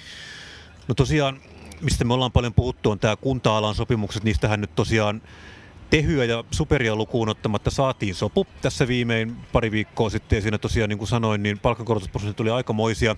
[0.88, 1.39] No tosiaan,
[1.82, 5.22] mistä me ollaan paljon puhuttu, on tämä kunta-alan sopimukset, niistähän nyt tosiaan
[5.94, 10.38] Tehyä ja Superia lukuun ottamatta saatiin sopu tässä viimein pari viikkoa sitten.
[10.38, 13.16] Ja siinä tosiaan, niin kuin sanoin, niin palkankorotusprosentit tuli aikamoisia.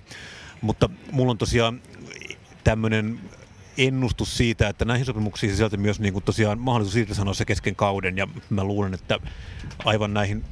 [0.60, 1.82] Mutta mulla on tosiaan
[2.64, 3.20] tämmöinen
[3.78, 8.16] ennustus siitä, että näihin sopimuksiin sisältyy myös niin kuin tosiaan mahdollisuus sanoa se kesken kauden.
[8.16, 9.18] Ja mä luulen, että
[9.84, 10.44] aivan näihin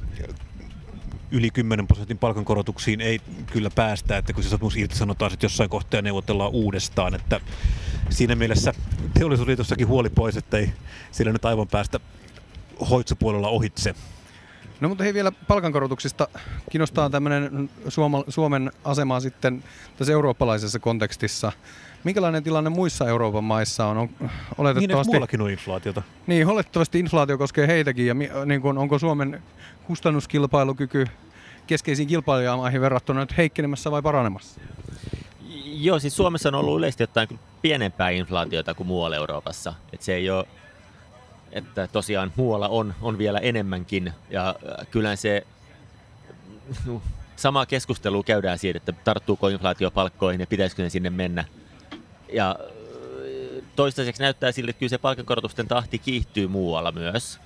[1.35, 3.21] yli 10 prosentin palkankorotuksiin ei
[3.51, 7.39] kyllä päästä, että kun se sopimus irtisanotaan sitten jossain kohtaa ja neuvotellaan uudestaan, että
[8.09, 8.73] siinä mielessä
[9.19, 10.73] teollisuusliitossakin huoli pois, että ei
[11.11, 11.99] sillä nyt aivan päästä
[12.89, 13.95] hoitsupuolella ohitse.
[14.79, 16.27] No mutta hei vielä palkankorotuksista.
[16.71, 17.69] Kiinnostaa tämmöinen
[18.27, 19.63] Suomen asema sitten
[19.97, 21.51] tässä eurooppalaisessa kontekstissa.
[22.03, 23.97] Minkälainen tilanne muissa Euroopan maissa on?
[23.97, 24.09] on
[24.57, 26.01] oletettavasti, niin, on inflaatiota.
[26.27, 28.07] Niin, oletettavasti inflaatio koskee heitäkin.
[28.07, 29.43] Ja niin kuin, onko Suomen
[29.83, 31.05] kustannuskilpailukyky
[31.67, 34.61] keskeisiin kilpailijamaihin verrattuna nyt heikkenemässä vai paranemassa?
[35.65, 39.73] Joo, siis Suomessa on ollut yleisesti jotain pienempää inflaatiota kuin muualla Euroopassa.
[39.93, 40.47] Et se ei ole,
[41.51, 44.13] että tosiaan muualla on, on vielä enemmänkin.
[44.29, 45.47] Ja äh, kyllä se
[46.85, 47.01] no,
[47.35, 51.45] sama keskustelu käydään siitä, että tarttuuko inflaatio palkkoihin ja pitäisikö ne sinne mennä.
[52.33, 57.39] Ja äh, toistaiseksi näyttää siltä, että kyllä se palkankorotusten tahti kiihtyy muualla myös,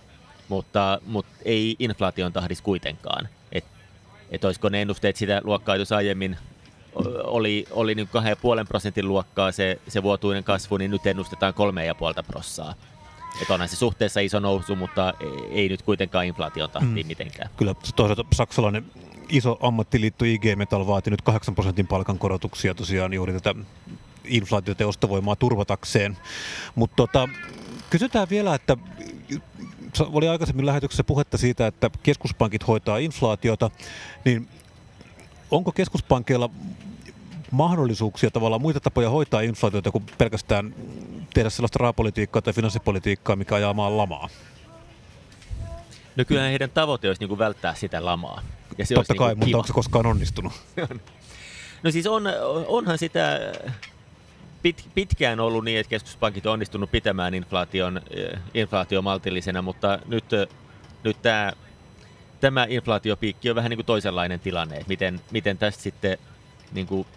[0.49, 3.29] mutta, mutta ei inflaation tahdissa kuitenkaan.
[3.51, 3.69] Että
[4.31, 6.37] et olisiko ne ennusteet sitä luokkaa, jos aiemmin
[7.23, 8.09] oli, oli niin
[8.61, 11.53] 2,5 prosentin luokkaa se, se vuotuinen kasvu, niin nyt ennustetaan
[12.17, 12.73] 3,5 prossaa.
[13.41, 15.13] Että onhan se suhteessa iso nousu, mutta
[15.51, 17.07] ei nyt kuitenkaan inflaation tahtiin mm.
[17.07, 17.49] mitenkään.
[17.57, 18.85] Kyllä, toisaalta saksalainen
[19.29, 23.55] iso ammattiliitto IG Metal vaati nyt 8 prosentin palkankorotuksia tosiaan juuri tätä
[24.25, 26.17] inflaatiota ja ostovoimaa turvatakseen.
[26.75, 27.29] Mutta tota,
[27.89, 28.77] kysytään vielä, että
[29.99, 33.69] oli aikaisemmin lähetyksessä puhetta siitä, että keskuspankit hoitaa inflaatiota,
[34.25, 34.47] niin
[35.51, 36.49] onko keskuspankkeilla
[37.51, 40.75] mahdollisuuksia tavallaan muita tapoja hoitaa inflaatiota kuin pelkästään
[41.33, 44.29] tehdä sellaista rahapolitiikkaa tai finanssipolitiikkaa, mikä ajaa maan lamaa?
[46.15, 48.41] No kyllä heidän tavoite olisi niin kuin välttää sitä lamaa.
[48.77, 49.57] Ja se Totta kai, niin mutta kiva.
[49.57, 50.53] onko se koskaan onnistunut?
[51.83, 52.23] no siis on,
[52.67, 53.39] onhan sitä
[54.61, 58.01] pit, pitkään ollut niin, että keskuspankit on onnistunut pitämään inflaation,
[58.53, 60.25] inflaatio maltillisena, mutta nyt,
[61.03, 61.53] nyt tämä,
[62.39, 66.17] tämä inflaatiopiikki on vähän niin kuin toisenlainen tilanne, että miten, miten tästä sitten
[66.71, 67.07] niin kuin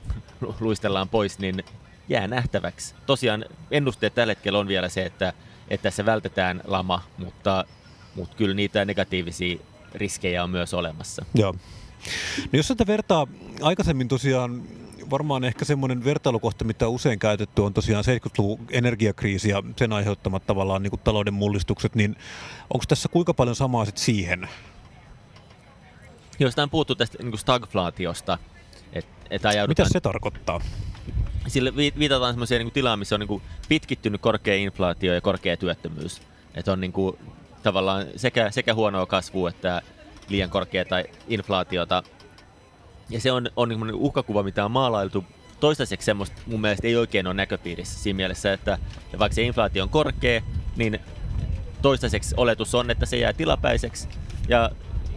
[0.60, 1.64] luistellaan pois, niin
[2.08, 2.94] jää nähtäväksi.
[3.06, 5.32] Tosiaan ennusteet tällä hetkellä on vielä se, että,
[5.68, 7.64] että tässä vältetään lama, mutta,
[8.14, 9.58] mutta kyllä niitä negatiivisia
[9.94, 11.24] riskejä on myös olemassa.
[11.34, 11.54] Joo.
[12.38, 13.26] No jos sitä vertaa
[13.62, 14.62] aikaisemmin tosiaan
[15.12, 20.82] varmaan ehkä semmoinen vertailukohta, mitä usein käytetty, on tosiaan 70-luvun energiakriisi ja sen aiheuttamat tavallaan
[20.82, 22.16] niin kuin talouden mullistukset, niin
[22.74, 24.48] onko tässä kuinka paljon samaa sitten siihen?
[26.38, 28.38] Jostain puhuttu tästä niin kuin stagflaatiosta.
[28.92, 30.60] Et, et Mitä se tarkoittaa?
[31.46, 36.22] Sille viitataan semmoiseen niin tilaan, missä on niin kuin pitkittynyt korkea inflaatio ja korkea työttömyys.
[36.54, 37.18] Että on niin kuin,
[37.62, 39.82] tavallaan sekä, sekä huonoa kasvua että
[40.28, 40.96] liian korkeata
[41.28, 42.02] inflaatiota.
[43.12, 45.24] Ja se on, on niin uhkakuva, mitä on maalailtu
[45.60, 48.78] toistaiseksi semmoista mun mielestä ei oikein ole näköpiirissä siinä mielessä, että
[49.18, 50.42] vaikka se inflaatio on korkea,
[50.76, 50.98] niin
[51.82, 54.08] toistaiseksi oletus on, että se jää tilapäiseksi
[54.48, 54.70] ja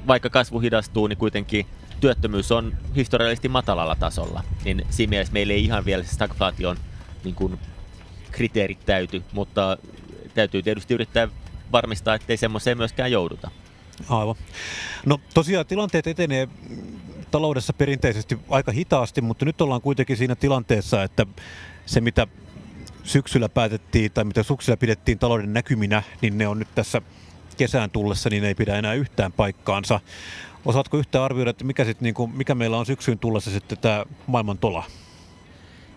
[0.07, 1.65] vaikka kasvu hidastuu, niin kuitenkin
[1.99, 4.43] työttömyys on historiallisesti matalalla tasolla.
[4.65, 6.77] Niin siinä mielessä meillä ei ihan vielä stagflaation
[7.23, 7.59] niin kuin,
[8.31, 9.77] kriteerit täyty, mutta
[10.33, 11.27] täytyy tietysti yrittää
[11.71, 13.51] varmistaa, ettei semmoiseen myöskään jouduta.
[14.09, 14.35] Aivan.
[15.05, 16.47] No tosiaan tilanteet etenee
[17.35, 21.25] taloudessa perinteisesti aika hitaasti, mutta nyt ollaan kuitenkin siinä tilanteessa, että
[21.85, 22.27] se mitä
[23.03, 27.01] syksyllä päätettiin tai mitä syksyllä pidettiin talouden näkyminä, niin ne on nyt tässä
[27.57, 29.99] kesään tullessa, niin ei pidä enää yhtään paikkaansa.
[30.65, 34.05] Osaatko yhtään arvioida, että mikä, sit, niin kuin, mikä meillä on syksyyn tullessa sitten tämä
[34.27, 34.83] maailman tola?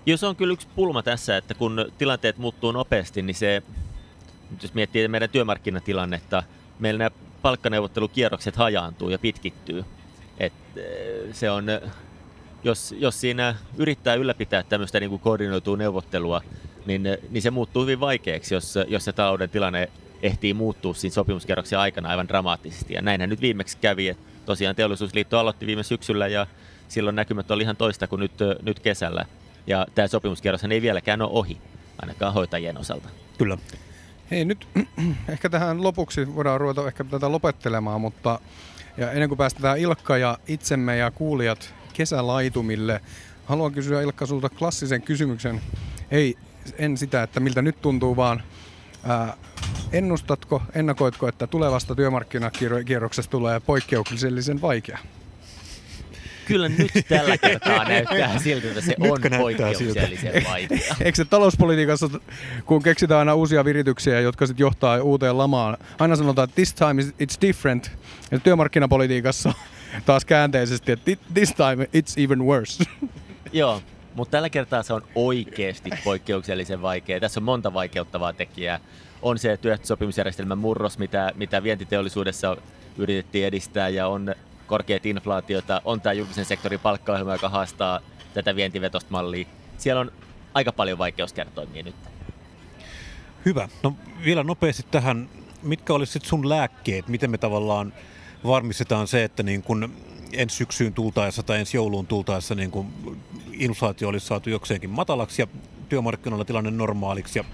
[0.06, 3.62] Joo, se on kyllä yksi pulma tässä, että kun tilanteet muuttuu nopeasti, niin se,
[4.62, 6.42] jos miettii meidän työmarkkinatilannetta,
[6.78, 7.10] meillä nämä
[7.42, 9.84] palkkaneuvottelukierrokset hajaantuu ja pitkittyy.
[10.38, 11.66] Et eh, se on,
[12.64, 16.42] jos, jos siinä yrittää ylläpitää tämmöistä niin kuin koordinoitua neuvottelua,
[16.86, 19.88] niin, niin se muuttuu hyvin vaikeaksi, jos, jos se talouden tilanne
[20.22, 22.94] ehtii muuttua siinä sopimuskierroksen aikana aivan dramaattisesti.
[22.94, 26.46] Ja näinhän nyt viimeksi kävi, että tosiaan teollisuusliitto aloitti viime syksyllä ja
[26.88, 28.32] silloin näkymät oli ihan toista kuin nyt,
[28.62, 29.26] nyt kesällä.
[29.66, 31.58] Ja tämä sopimuskierros ei vieläkään ole ohi,
[32.02, 33.08] ainakaan hoitajien osalta.
[33.38, 33.58] Kyllä.
[34.30, 34.68] Hei nyt
[35.28, 38.40] ehkä tähän lopuksi voidaan ruveta ehkä tätä lopettelemaan, mutta
[38.98, 43.00] ja ennen kuin päästetään Ilkka ja itsemme ja kuulijat kesälaitumille,
[43.46, 45.60] haluan kysyä Ilkka sulta klassisen kysymyksen.
[46.10, 46.38] Ei
[46.78, 48.42] en sitä, että miltä nyt tuntuu, vaan
[49.04, 49.36] ää,
[49.92, 54.98] ennustatko, ennakoitko, että tulevasta työmarkkinakierroksesta tulee poikkeuksellisen vaikea?
[56.48, 60.96] Kyllä nyt tällä kertaa näyttää siltä, että se on poikkeuksellisen vaikea.
[61.04, 62.10] Eikö se talouspolitiikassa,
[62.64, 67.02] kun keksitään aina uusia virityksiä, jotka sitten johtaa uuteen lamaan, aina sanotaan, että this time
[67.02, 67.90] it's different.
[68.30, 69.52] Ja työmarkkinapolitiikassa
[70.06, 72.84] taas käänteisesti, että this time it's even worse.
[73.52, 73.82] Joo,
[74.14, 77.20] mutta tällä kertaa se on oikeasti poikkeuksellisen vaikea.
[77.20, 78.80] Tässä on monta vaikeuttavaa tekijää.
[79.22, 82.56] On se työehtosopimusjärjestelmän murros, mitä, mitä vientiteollisuudessa
[82.98, 84.34] yritettiin edistää, ja on
[84.68, 88.00] korkeat inflaatiota, on tämä julkisen sektorin palkkaohjelma, joka haastaa
[88.34, 89.46] tätä vientivetosta mallia.
[89.78, 90.12] Siellä on
[90.54, 91.94] aika paljon vaikeuskertoimia nyt.
[93.44, 93.68] Hyvä.
[93.82, 93.92] No
[94.24, 95.28] vielä nopeasti tähän,
[95.62, 97.08] mitkä olisivat sun lääkkeet?
[97.08, 97.92] Miten me tavallaan
[98.46, 99.94] varmistetaan se, että niin kun
[100.32, 103.16] ensi syksyyn tultaessa tai ensi jouluun tultaessa niin kun
[103.52, 105.46] inflaatio olisi saatu jokseenkin matalaksi ja
[105.88, 107.44] työmarkkinoilla tilanne normaaliksi ja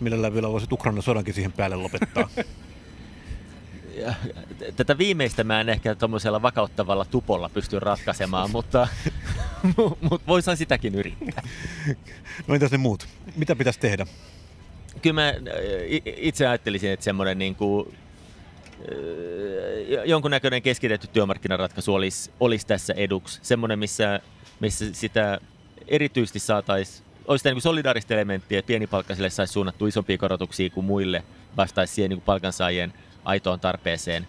[0.00, 2.28] millä vielä voisi Ukrainan sodankin siihen päälle lopettaa?
[4.76, 8.88] tätä viimeistä mä en ehkä tuommoisella vakauttavalla tupolla pysty ratkaisemaan, mutta,
[10.10, 11.42] mutta voisin sitäkin yrittää.
[12.46, 13.06] No entäs ne muut?
[13.36, 14.06] Mitä pitäisi tehdä?
[15.02, 15.34] Kyllä mä
[16.04, 17.94] itse ajattelisin, että semmoinen niin kuin,
[20.04, 23.38] jonkunnäköinen keskitetty työmarkkinaratkaisu olisi, olisi tässä eduksi.
[23.42, 24.20] Semmoinen, missä,
[24.60, 25.40] missä sitä
[25.88, 31.24] erityisesti saataisiin, olisi niin solidaarista elementtiä, että pienipalkkaisille saisi suunnattu isompia korotuksia kuin muille,
[31.56, 32.92] vastaisi siihen niin kuin palkansaajien
[33.24, 34.28] aitoon tarpeeseen.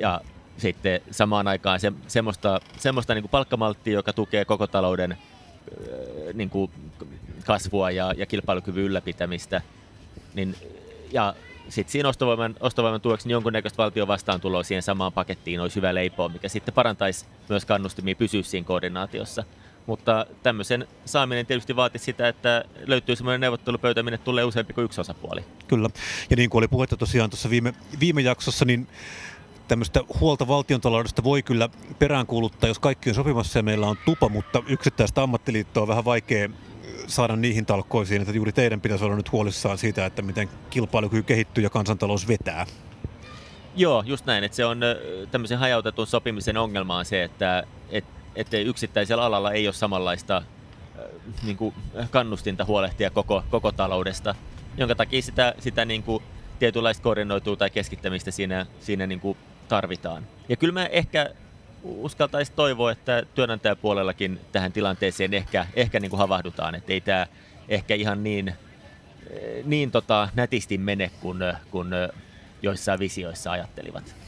[0.00, 0.20] Ja
[0.58, 5.18] sitten samaan aikaan se, semmoista, semmoista niin palkkamalttia, joka tukee koko talouden
[6.34, 6.70] niin kuin
[7.46, 9.62] kasvua ja, ja kilpailukyvyn ylläpitämistä.
[10.34, 10.56] Niin,
[11.12, 11.34] ja
[11.68, 16.28] sitten siinä ostovoiman, ostovoiman tueksi niin jonkunnäköistä valtion vastaantuloa siihen samaan pakettiin olisi hyvä leipoa,
[16.28, 19.44] mikä sitten parantaisi myös kannustimia pysyä siinä koordinaatiossa.
[19.86, 25.00] Mutta tämmöisen saaminen tietysti vaatisi sitä, että löytyy semmoinen neuvottelupöytä, minne tulee useampi kuin yksi
[25.00, 25.44] osapuoli.
[25.68, 25.90] Kyllä.
[26.30, 28.88] Ja niin kuin oli puhetta tosiaan tuossa viime, viime jaksossa, niin
[29.68, 31.68] tämmöistä huolta valtiontaloudesta voi kyllä
[31.98, 36.48] peräänkuuluttaa, jos kaikki on sopimassa ja meillä on tupa, mutta yksittäistä ammattiliittoa on vähän vaikea
[37.06, 41.64] saada niihin talkoisiin, että juuri teidän pitäisi olla nyt huolissaan siitä, että miten kilpailukyky kehittyy
[41.64, 42.66] ja kansantalous vetää.
[43.76, 44.44] Joo, just näin.
[44.44, 44.80] Että se on
[45.30, 50.42] tämmöisen hajautetun sopimisen ongelma on se, että, että että yksittäisellä alalla ei ole samanlaista
[51.42, 51.74] niin kuin
[52.10, 54.34] kannustinta huolehtia koko, koko taloudesta,
[54.76, 56.22] jonka takia sitä, sitä niin kuin
[56.58, 60.26] tietynlaista koordinoitua tai keskittämistä siinä, siinä niin kuin tarvitaan.
[60.48, 61.30] Ja kyllä mä ehkä
[61.84, 67.26] uskaltaisi toivoa, että työnantajapuolellakin tähän tilanteeseen ehkä, ehkä niin kuin havahdutaan, että ei tämä
[67.68, 68.54] ehkä ihan niin,
[69.64, 71.38] niin tota, nätisti mene kuin,
[71.70, 71.88] kuin
[72.62, 74.21] joissain visioissa ajattelivat.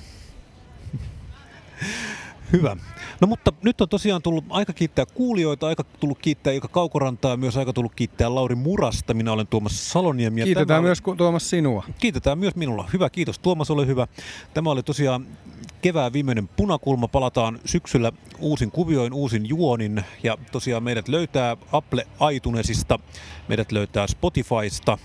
[2.52, 2.76] Hyvä.
[3.20, 7.36] No mutta nyt on tosiaan tullut aika kiittää kuulijoita, aika tullut kiittää Ilka Kaukorantaa ja
[7.36, 9.14] myös aika tullut kiittää Lauri Murasta.
[9.14, 10.40] Minä olen Tuomas Saloniemi.
[10.40, 10.86] Ja Kiitetään oli...
[10.86, 11.84] myös Tuomas sinua.
[11.98, 12.88] Kiitetään myös minulla.
[12.92, 14.06] Hyvä, kiitos Tuomas, ole hyvä.
[14.54, 15.26] Tämä oli tosiaan
[15.82, 17.08] kevään viimeinen punakulma.
[17.08, 20.04] Palataan syksyllä uusin kuvioin, uusin juonin.
[20.22, 22.98] Ja tosiaan meidät löytää Apple iTunesista,
[23.48, 24.98] meidät löytää Spotifysta,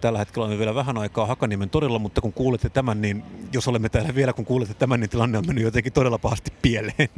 [0.00, 3.22] Tällä hetkellä olemme vielä vähän aikaa Hakaniemen todella, mutta kun kuulette tämän, niin
[3.52, 7.08] jos olemme täällä vielä, kun kuulette tämän, niin tilanne on mennyt jotenkin todella pahasti pieleen.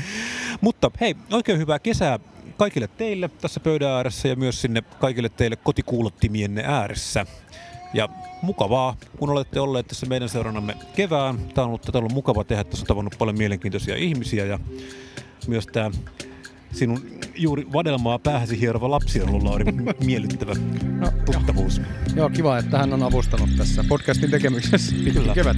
[0.60, 2.18] mutta hei, oikein hyvää kesää
[2.56, 7.26] kaikille teille tässä pöydän ääressä ja myös sinne kaikille teille kotikuulottimienne ääressä.
[7.94, 8.08] Ja
[8.42, 11.38] mukavaa, kun olette olleet tässä meidän seurannamme kevään.
[11.38, 14.58] Tämä on ollut, tämä on ollut mukava tehdä, tässä on tavannut paljon mielenkiintoisia ihmisiä ja
[15.46, 15.90] myös tämä
[16.76, 17.00] sinun
[17.36, 19.64] juuri vadelmaa päähäsi hierova lapsi on ollut Lauri
[20.04, 20.52] miellyttävä
[20.98, 21.78] no, tuttavuus.
[21.78, 21.86] Joo.
[22.16, 24.94] joo, kiva, että hän on avustanut tässä podcastin tekemisessä.
[25.12, 25.34] Kyllä.
[25.34, 25.56] Kevät.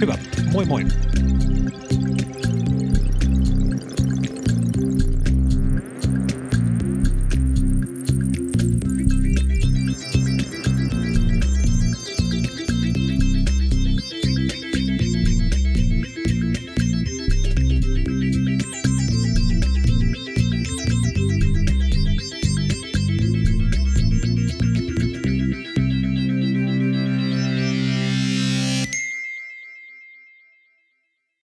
[0.00, 0.18] Hyvä.
[0.52, 0.84] Moi moi.